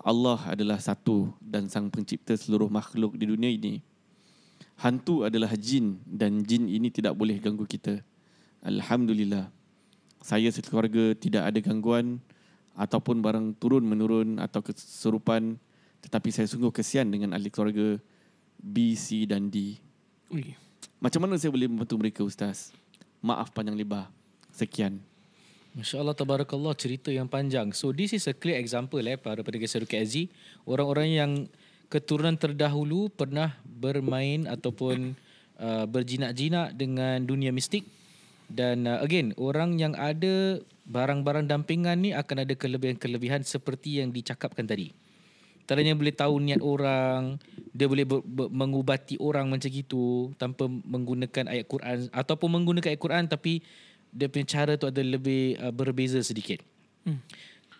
Allah 0.01 0.41
adalah 0.49 0.81
satu 0.81 1.37
dan 1.37 1.69
sang 1.69 1.93
pencipta 1.93 2.33
seluruh 2.33 2.73
makhluk 2.73 3.13
di 3.13 3.29
dunia 3.29 3.53
ini. 3.53 3.85
Hantu 4.81 5.29
adalah 5.29 5.53
jin 5.53 6.01
dan 6.09 6.41
jin 6.49 6.65
ini 6.65 6.89
tidak 6.89 7.13
boleh 7.13 7.37
ganggu 7.37 7.69
kita. 7.69 8.01
Alhamdulillah. 8.65 9.53
Saya 10.25 10.49
sekeluarga 10.49 11.13
tidak 11.13 11.53
ada 11.53 11.61
gangguan 11.61 12.25
ataupun 12.73 13.21
barang 13.21 13.61
turun 13.61 13.85
menurun 13.85 14.41
atau 14.41 14.65
keserupan 14.65 15.61
tetapi 16.03 16.33
saya 16.33 16.49
sungguh 16.49 16.73
kesian 16.73 17.13
dengan 17.13 17.37
ahli 17.37 17.53
keluarga 17.53 18.01
B, 18.59 18.97
C 18.99 19.29
dan 19.29 19.53
D. 19.53 19.77
Ui. 20.33 20.57
Macam 20.99 21.21
mana 21.23 21.37
saya 21.37 21.53
boleh 21.53 21.69
membantu 21.69 21.95
mereka 22.01 22.21
Ustaz? 22.25 22.75
Maaf 23.23 23.55
panjang 23.55 23.79
lebar. 23.79 24.11
Sekian. 24.51 24.99
Masya 25.73 26.05
Allah, 26.05 26.13
tabarakallah, 26.13 26.77
cerita 26.77 27.09
yang 27.09 27.25
panjang. 27.25 27.73
So, 27.73 27.97
this 27.97 28.13
is 28.13 28.29
a 28.29 28.37
clear 28.37 28.61
example 28.61 29.01
eh, 29.09 29.17
para 29.17 29.41
pendengar 29.41 29.71
seru 29.73 29.89
KSG. 29.89 30.29
Orang-orang 30.69 31.09
yang 31.09 31.31
keturunan 31.89 32.37
terdahulu 32.37 33.09
pernah 33.09 33.57
bermain 33.65 34.45
ataupun 34.45 35.17
uh, 35.65 35.89
berjinak-jinak 35.89 36.77
dengan 36.77 37.25
dunia 37.25 37.49
mistik. 37.55 37.89
Dan 38.53 38.85
uh, 38.85 39.01
again, 39.01 39.33
orang 39.41 39.81
yang 39.81 39.97
ada 39.97 40.61
barang-barang 40.85 41.49
dampingan 41.49 42.05
ni 42.05 42.11
akan 42.13 42.45
ada 42.45 42.53
kelebihan-kelebihan 42.53 43.41
seperti 43.41 44.05
yang 44.05 44.13
dicakapkan 44.13 44.69
tadi. 44.69 44.93
Antaranya 45.73 45.97
boleh 45.97 46.13
tahu 46.13 46.37
niat 46.37 46.61
orang, 46.61 47.41
dia 47.73 47.89
boleh 47.89 48.05
ber, 48.05 48.21
ber, 48.21 48.53
mengubati 48.53 49.17
orang 49.17 49.49
macam 49.49 49.73
gitu 49.73 50.29
tanpa 50.37 50.69
menggunakan 50.69 51.49
ayat 51.49 51.65
Quran 51.65 52.13
ataupun 52.13 52.61
menggunakan 52.61 52.93
ayat 52.93 53.01
Quran 53.01 53.25
tapi 53.25 53.65
dia 54.13 54.29
punya 54.29 54.45
cara 54.45 54.77
tu 54.77 54.85
ada 54.85 55.01
lebih 55.01 55.57
uh, 55.57 55.73
berbeza 55.73 56.21
sedikit. 56.21 56.61
Hmm. 57.09 57.25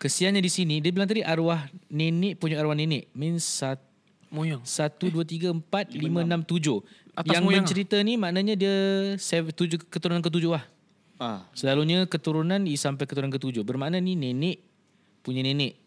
Kesiannya 0.01 0.41
di 0.41 0.49
sini 0.49 0.81
dia 0.81 0.89
bilang 0.89 1.05
tadi 1.05 1.21
arwah 1.21 1.69
nenek 1.93 2.41
punya 2.41 2.57
arwah 2.57 2.73
nenek 2.73 3.13
means 3.13 3.45
Moyang. 4.33 4.65
satu, 4.65 5.13
dua, 5.13 5.21
tiga, 5.21 5.53
empat, 5.53 5.93
lima, 5.93 6.25
enam, 6.25 6.41
tujuh. 6.41 6.81
Atas 7.13 7.37
Yang 7.37 7.43
moyang 7.45 7.61
mencerita 7.61 8.01
ni 8.01 8.17
maknanya 8.17 8.57
dia 8.57 8.75
seven, 9.21 9.53
tujuh, 9.53 9.77
keturunan 9.85 10.25
ketujuh 10.25 10.57
lah. 10.57 10.65
Ah, 11.21 11.45
Selalunya 11.53 12.09
keturunan 12.09 12.65
sampai 12.73 13.05
keturunan 13.05 13.29
ketujuh. 13.29 13.61
Bermakna 13.61 14.01
ni 14.01 14.17
nenek 14.17 14.65
punya 15.21 15.45
nenek. 15.45 15.82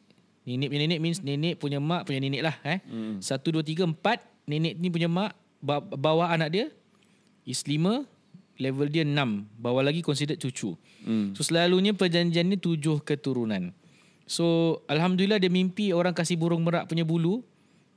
Nenek 0.46 0.70
punya 0.70 0.80
nenek 0.86 1.00
means 1.02 1.18
nenek 1.26 1.58
punya 1.58 1.82
mak 1.82 2.06
punya 2.06 2.22
nenek 2.22 2.42
lah. 2.46 2.56
Eh. 2.62 2.78
Hmm. 2.86 3.18
Satu, 3.18 3.50
dua, 3.50 3.66
tiga, 3.66 3.82
empat. 3.82 4.22
Nenek 4.46 4.78
ni 4.78 4.88
punya 4.88 5.10
mak. 5.10 5.34
Ba- 5.58 5.82
bawah 5.82 6.30
anak 6.30 6.48
dia. 6.54 6.66
Is 7.42 7.66
lima. 7.66 8.06
Level 8.56 8.86
dia 8.88 9.02
enam. 9.02 9.44
Bawah 9.58 9.82
lagi 9.82 10.00
considered 10.06 10.38
cucu. 10.38 10.78
Hmm. 11.02 11.34
So 11.34 11.42
selalunya 11.42 11.92
perjanjian 11.92 12.46
ni 12.46 12.56
tujuh 12.56 13.02
keturunan. 13.02 13.74
So 14.24 14.78
Alhamdulillah 14.86 15.42
dia 15.42 15.50
mimpi 15.50 15.90
orang 15.90 16.14
kasih 16.14 16.38
burung 16.38 16.62
merak 16.62 16.86
punya 16.86 17.02
bulu. 17.02 17.42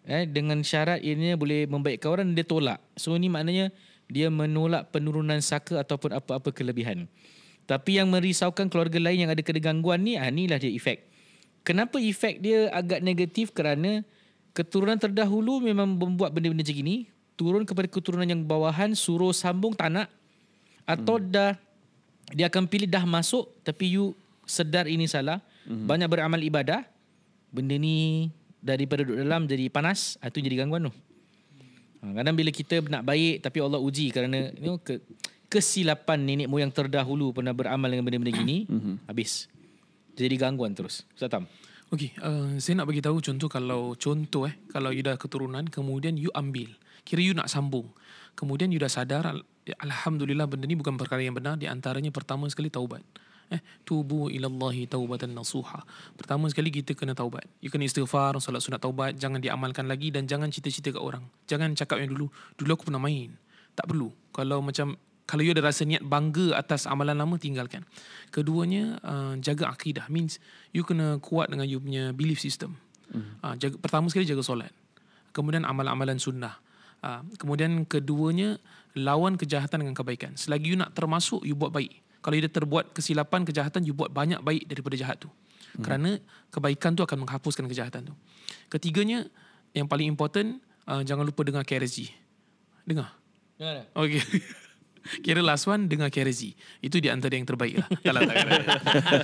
Eh, 0.10 0.26
dengan 0.26 0.58
syarat 0.66 1.06
ianya 1.06 1.38
boleh 1.38 1.70
membaikkan 1.70 2.10
orang 2.10 2.34
dia 2.34 2.42
tolak. 2.42 2.82
So 2.98 3.14
ni 3.14 3.30
maknanya 3.30 3.70
dia 4.10 4.34
menolak 4.34 4.90
penurunan 4.90 5.38
saka 5.38 5.86
ataupun 5.86 6.18
apa-apa 6.18 6.50
kelebihan. 6.50 7.06
Tapi 7.70 8.02
yang 8.02 8.10
merisaukan 8.10 8.66
keluarga 8.74 8.98
lain 8.98 9.30
yang 9.30 9.30
ada 9.30 9.46
kena 9.46 9.62
gangguan 9.62 10.02
ni, 10.02 10.18
ah 10.18 10.34
inilah 10.34 10.58
dia 10.58 10.74
efek. 10.74 11.09
Kenapa 11.64 12.02
efek 12.02 12.42
dia 12.42 12.72
agak 12.74 13.04
negatif 13.04 13.52
kerana 13.54 14.02
keturunan 14.56 14.98
terdahulu 14.98 15.62
memang 15.62 15.96
membuat 15.96 16.34
benda-benda 16.34 16.66
macam 16.66 16.76
gini, 16.76 17.08
turun 17.40 17.64
kepada 17.64 17.88
keturunan 17.88 18.28
yang 18.28 18.42
bawahan 18.44 18.92
suruh 18.92 19.32
sambung 19.32 19.72
tak 19.72 19.94
nak 19.94 20.08
atau 20.84 21.16
hmm. 21.22 21.26
dah 21.30 21.54
dia 22.34 22.46
akan 22.52 22.68
pilih 22.68 22.90
dah 22.90 23.06
masuk 23.06 23.50
tapi 23.64 23.96
you 23.96 24.12
sedar 24.50 24.90
ini 24.90 25.06
salah, 25.06 25.40
hmm. 25.70 25.86
banyak 25.86 26.10
beramal 26.10 26.42
ibadah, 26.42 26.82
benda 27.54 27.78
ni 27.78 28.30
daripada 28.60 29.06
duduk 29.06 29.22
dalam 29.22 29.46
jadi 29.46 29.70
panas, 29.70 30.18
ah, 30.20 30.28
itu 30.28 30.42
jadi 30.42 30.66
gangguan 30.66 30.90
tu. 30.90 30.94
Ha, 32.00 32.16
kadang 32.16 32.36
bila 32.36 32.50
kita 32.50 32.82
nak 32.88 33.04
baik 33.06 33.44
tapi 33.44 33.58
Allah 33.60 33.78
uji 33.78 34.10
kerana 34.10 34.50
you 34.58 34.74
know, 34.74 34.78
ke, 34.82 35.04
kesilapan 35.52 36.18
nenek 36.24 36.48
moyang 36.50 36.74
terdahulu 36.74 37.36
pernah 37.36 37.54
beramal 37.54 37.92
dengan 37.92 38.10
benda-benda 38.10 38.34
gini, 38.34 38.66
habis. 39.06 39.46
Jadi 40.20 40.36
gangguan 40.36 40.76
terus. 40.76 41.08
Ustaz. 41.16 41.32
Okey, 41.90 42.14
uh, 42.22 42.60
saya 42.62 42.78
nak 42.78 42.92
bagi 42.92 43.02
tahu 43.02 43.18
contoh 43.18 43.50
kalau 43.50 43.98
contoh 43.98 44.46
eh 44.46 44.54
kalau 44.70 44.94
you 44.94 45.02
dah 45.02 45.18
keturunan 45.18 45.66
kemudian 45.72 46.20
you 46.20 46.30
ambil. 46.38 46.70
Kira 47.08 47.24
you 47.24 47.34
nak 47.34 47.50
sambung. 47.50 47.90
Kemudian 48.38 48.70
you 48.70 48.78
dah 48.78 48.92
sadar 48.92 49.26
al- 49.26 49.48
alhamdulillah 49.66 50.46
benda 50.46 50.70
ni 50.70 50.78
bukan 50.78 51.00
perkara 51.02 51.26
yang 51.26 51.34
benar 51.34 51.58
di 51.58 51.66
antaranya 51.66 52.14
pertama 52.14 52.46
sekali 52.46 52.70
taubat. 52.70 53.02
Eh 53.50 53.58
tubu 53.82 54.30
ilallahi 54.30 54.86
taubatan 54.86 55.34
nasuha. 55.34 55.82
Pertama 56.14 56.46
sekali 56.54 56.70
kita 56.70 56.94
kena 56.94 57.18
taubat. 57.18 57.50
You 57.58 57.74
kena 57.74 57.90
istighfar, 57.90 58.38
solat 58.38 58.62
sunat 58.62 58.86
taubat, 58.86 59.18
jangan 59.18 59.42
diamalkan 59.42 59.90
lagi 59.90 60.14
dan 60.14 60.30
jangan 60.30 60.54
cerita-cerita 60.54 60.94
kat 60.94 61.02
orang. 61.02 61.26
Jangan 61.50 61.74
cakap 61.74 61.98
yang 61.98 62.14
dulu, 62.14 62.30
dulu 62.54 62.70
aku 62.78 62.94
pernah 62.94 63.02
main. 63.02 63.34
Tak 63.74 63.90
perlu. 63.90 64.14
Kalau 64.30 64.62
macam 64.62 64.94
kalau 65.30 65.46
you 65.46 65.54
ada 65.54 65.62
rasa 65.62 65.86
niat 65.86 66.02
bangga 66.02 66.58
atas 66.58 66.90
amalan 66.90 67.14
lama 67.14 67.38
tinggalkan. 67.38 67.86
Keduanya 68.34 68.98
uh, 69.06 69.38
jaga 69.38 69.70
akidah 69.70 70.10
means 70.10 70.42
you 70.74 70.82
kena 70.82 71.22
kuat 71.22 71.54
dengan 71.54 71.70
you 71.70 71.78
punya 71.78 72.10
belief 72.10 72.42
system. 72.42 72.82
Mm. 73.14 73.38
Uh, 73.46 73.56
jaga, 73.62 73.78
pertama 73.78 74.10
sekali 74.10 74.26
jaga 74.26 74.42
solat. 74.42 74.74
Kemudian 75.30 75.70
amalan-amalan 75.70 76.18
sunnah. 76.18 76.58
Uh, 77.06 77.22
kemudian 77.38 77.86
keduanya 77.86 78.58
lawan 78.98 79.38
kejahatan 79.38 79.86
dengan 79.86 79.94
kebaikan. 79.94 80.34
Selagi 80.34 80.74
you 80.74 80.78
nak 80.82 80.98
termasuk 80.98 81.46
you 81.46 81.54
buat 81.54 81.70
baik. 81.70 81.94
Kalau 82.26 82.34
you 82.34 82.44
dah 82.50 82.54
terbuat 82.66 82.98
kesilapan 82.98 83.46
kejahatan 83.46 83.86
you 83.86 83.94
buat 83.94 84.10
banyak 84.10 84.42
baik 84.42 84.66
daripada 84.66 84.98
jahat 84.98 85.22
tu. 85.22 85.30
Mm. 85.78 85.86
Kerana 85.86 86.10
kebaikan 86.50 86.98
tu 86.98 87.06
akan 87.06 87.30
menghapuskan 87.30 87.70
kejahatan 87.70 88.10
tu. 88.10 88.14
Ketiganya 88.66 89.30
yang 89.78 89.86
paling 89.86 90.10
important 90.10 90.58
uh, 90.90 91.06
jangan 91.06 91.22
lupa 91.22 91.46
dengar 91.46 91.62
KRSG. 91.62 92.10
Dengar. 92.82 93.14
Okay. 93.94 94.26
Kira 95.26 95.42
last 95.42 95.66
one 95.66 95.90
dengar 95.90 96.14
KRZ. 96.14 96.54
Itu 96.80 97.02
di 97.02 97.10
antara 97.10 97.34
yang 97.34 97.50
terbaik 97.50 97.82
lah. 97.82 97.88
Kalau 98.06 98.22
tak 98.26 98.36
kira. 98.38 98.54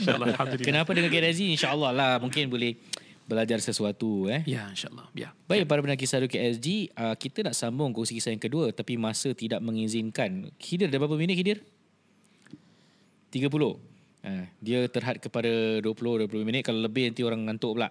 InsyaAllah. 0.01 0.27
Alhamdulillah. 0.33 0.67
Kenapa 0.67 0.89
dengan 0.97 1.09
KRZ? 1.13 1.39
InsyaAllah 1.53 1.91
lah 1.93 2.11
mungkin 2.17 2.49
boleh 2.49 2.77
belajar 3.25 3.57
sesuatu 3.57 4.29
eh. 4.29 4.45
Ya, 4.45 4.69
insyaAllah. 4.69 5.09
Ya. 5.17 5.33
Baik 5.49 5.65
para 5.65 5.81
pendengar 5.81 5.99
kisah 5.99 6.21
KSG, 6.21 6.93
uh, 6.93 7.15
kita 7.17 7.41
nak 7.41 7.57
sambung 7.57 7.89
kongsi 7.89 8.13
kisah 8.21 8.31
yang 8.31 8.41
kedua 8.41 8.69
tapi 8.69 8.95
masa 9.01 9.33
tidak 9.33 9.59
mengizinkan. 9.65 10.53
Khidir 10.61 10.87
dah 10.93 11.01
berapa 11.01 11.17
minit 11.17 11.35
Khidir? 11.35 11.59
30. 13.33 13.49
Uh, 14.25 14.45
dia 14.57 14.89
terhad 14.89 15.21
kepada 15.21 15.81
20-20 15.85 16.33
minit 16.45 16.65
kalau 16.65 16.81
lebih 16.81 17.09
nanti 17.09 17.21
orang 17.25 17.45
ngantuk 17.49 17.77
pula. 17.77 17.89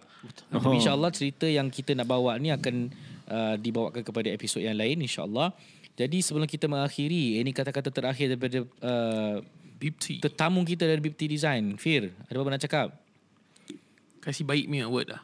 Tapi 0.50 0.66
insyaAllah 0.78 1.10
cerita 1.10 1.50
yang 1.50 1.66
kita 1.66 1.98
nak 1.98 2.06
bawa 2.06 2.38
ni 2.38 2.54
akan 2.54 2.90
uh, 3.26 3.54
dibawakan 3.58 4.02
kepada 4.06 4.30
episod 4.30 4.62
yang 4.62 4.78
lain 4.78 5.02
insyaAllah. 5.02 5.50
Jadi 5.94 6.18
sebelum 6.26 6.50
kita 6.50 6.66
mengakhiri, 6.66 7.38
ini 7.38 7.50
kata-kata 7.54 7.90
terakhir 7.94 8.34
daripada 8.34 8.66
uh, 8.82 9.38
Bipti. 9.78 10.18
tetamu 10.18 10.66
kita 10.66 10.90
dari 10.90 10.98
Bipti 10.98 11.30
Design. 11.30 11.78
Fir, 11.78 12.10
ada 12.26 12.34
apa 12.34 12.50
nak 12.50 12.62
cakap? 12.62 12.88
Kasih 14.18 14.42
baik 14.42 14.66
punya 14.66 14.90
word 14.90 15.14
lah. 15.14 15.22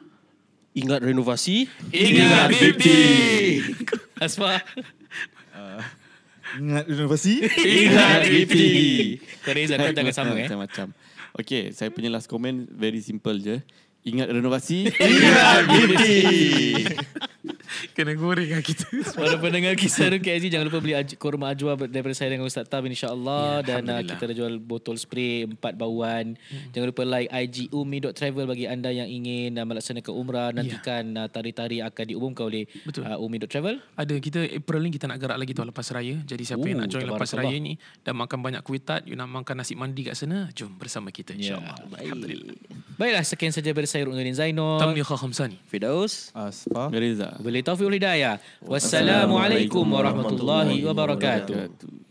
Ingat 0.71 1.03
renovasi. 1.03 1.67
Ingat 1.91 2.55
Bipti. 2.55 2.99
Asma. 4.23 4.63
Ingat 6.59 6.85
inovasi. 6.91 7.47
Ingat 7.87 8.27
Bipti. 8.27 8.69
Kau 9.43 9.51
Reza, 9.55 9.79
kau 9.79 9.91
jangan 9.95 10.15
sama 10.15 10.35
eh. 10.35 10.47
Macam-macam. 10.47 10.87
Okay, 11.31 11.71
saya 11.71 11.87
punya 11.95 12.11
last 12.11 12.27
comment 12.27 12.67
very 12.67 12.99
simple 12.99 13.39
je. 13.39 13.63
Ingat 14.03 14.27
renovasi. 14.35 14.91
Ingat 14.91 15.63
Bipti. 15.67 16.19
Kena 17.91 18.13
goreng 18.13 18.49
lah 18.49 18.61
kita. 18.61 18.87
Para 19.11 19.35
pendengar 19.35 19.73
kisah 19.73 20.07
Ruki 20.07 20.29
Aziz 20.29 20.47
Jangan 20.47 20.65
lupa 20.65 20.79
beli 20.79 20.93
aj- 20.93 21.15
kurma 21.15 21.49
ajwa 21.49 21.75
Daripada 21.81 22.11
saya 22.11 22.29
dengan 22.29 22.43
Ustaz 22.43 22.65
Tam 22.65 22.81
InsyaAllah 22.81 23.59
Ya, 23.59 23.67
Dan 23.69 23.83
uh, 23.85 23.99
kita 24.01 24.23
ada 24.23 24.33
jual 24.33 24.57
botol 24.57 24.95
spray 24.95 25.43
Empat 25.45 25.75
bauan 25.75 26.39
Jangan 26.71 26.87
lupa 26.87 27.03
like 27.03 27.27
IG 27.27 27.67
Umi.travel 27.69 28.45
Bagi 28.45 28.65
anda 28.65 28.89
yang 28.89 29.05
ingin 29.05 29.53
uh, 29.53 29.65
Melaksanakan 29.65 30.13
umrah 30.13 30.49
Nantikan 30.51 31.03
uh, 31.15 31.27
tari-tari 31.27 31.79
Akan 31.79 32.05
diumumkan 32.05 32.45
oleh 32.45 32.63
Betul. 32.81 33.03
uh, 33.03 33.17
Umi.travel 33.17 33.79
Ada 33.93 34.13
kita 34.17 34.39
April 34.47 34.79
ni 34.81 34.91
kita 34.91 35.05
nak 35.05 35.17
gerak 35.17 35.35
lagi 35.35 35.51
tau 35.51 35.63
lepas 35.63 35.85
raya. 35.89 36.15
Jadi 36.21 36.43
siapa 36.43 36.61
yang 36.61 36.73
Oh, 36.73 36.81
nak 36.81 36.89
join 36.89 37.03
lepas 37.03 37.27
tabarakallah. 37.27 37.51
raya 37.51 37.57
ni 37.59 37.73
dan 38.01 38.13
makan 38.13 38.39
banyak 38.39 38.61
kuih 38.61 38.79
tart, 38.79 39.03
you 39.03 39.13
nak 39.13 39.27
makan 39.27 39.55
nasi 39.57 39.73
mandi 39.73 40.01
kat 40.01 40.13
sana, 40.13 40.47
jom 40.51 40.71
bersama 40.73 41.09
kita 41.09 41.33
Ya. 41.33 41.59
insya-Allah. 41.59 41.75
Alhamdulillah. 41.99 42.55
Baiklah 42.93 43.23
sekian 43.23 43.51
saja 43.51 43.69
dari 43.69 43.85
saya 43.85 44.05
Ruknuddin 44.05 44.31
Zainal 44.31 44.77
Tamliha 44.77 45.03
Khamsani. 45.05 45.57
Fidaus. 45.65 46.31
Asfar. 46.31 46.89
Reza. 46.91 47.35
Wabillahi 47.35 47.61
taufiq 47.61 47.90
hidayah 47.93 48.39
Wassalamualaikum 48.63 49.85
warahmatullahi 49.87 50.83
wabarakatuh. 50.83 52.10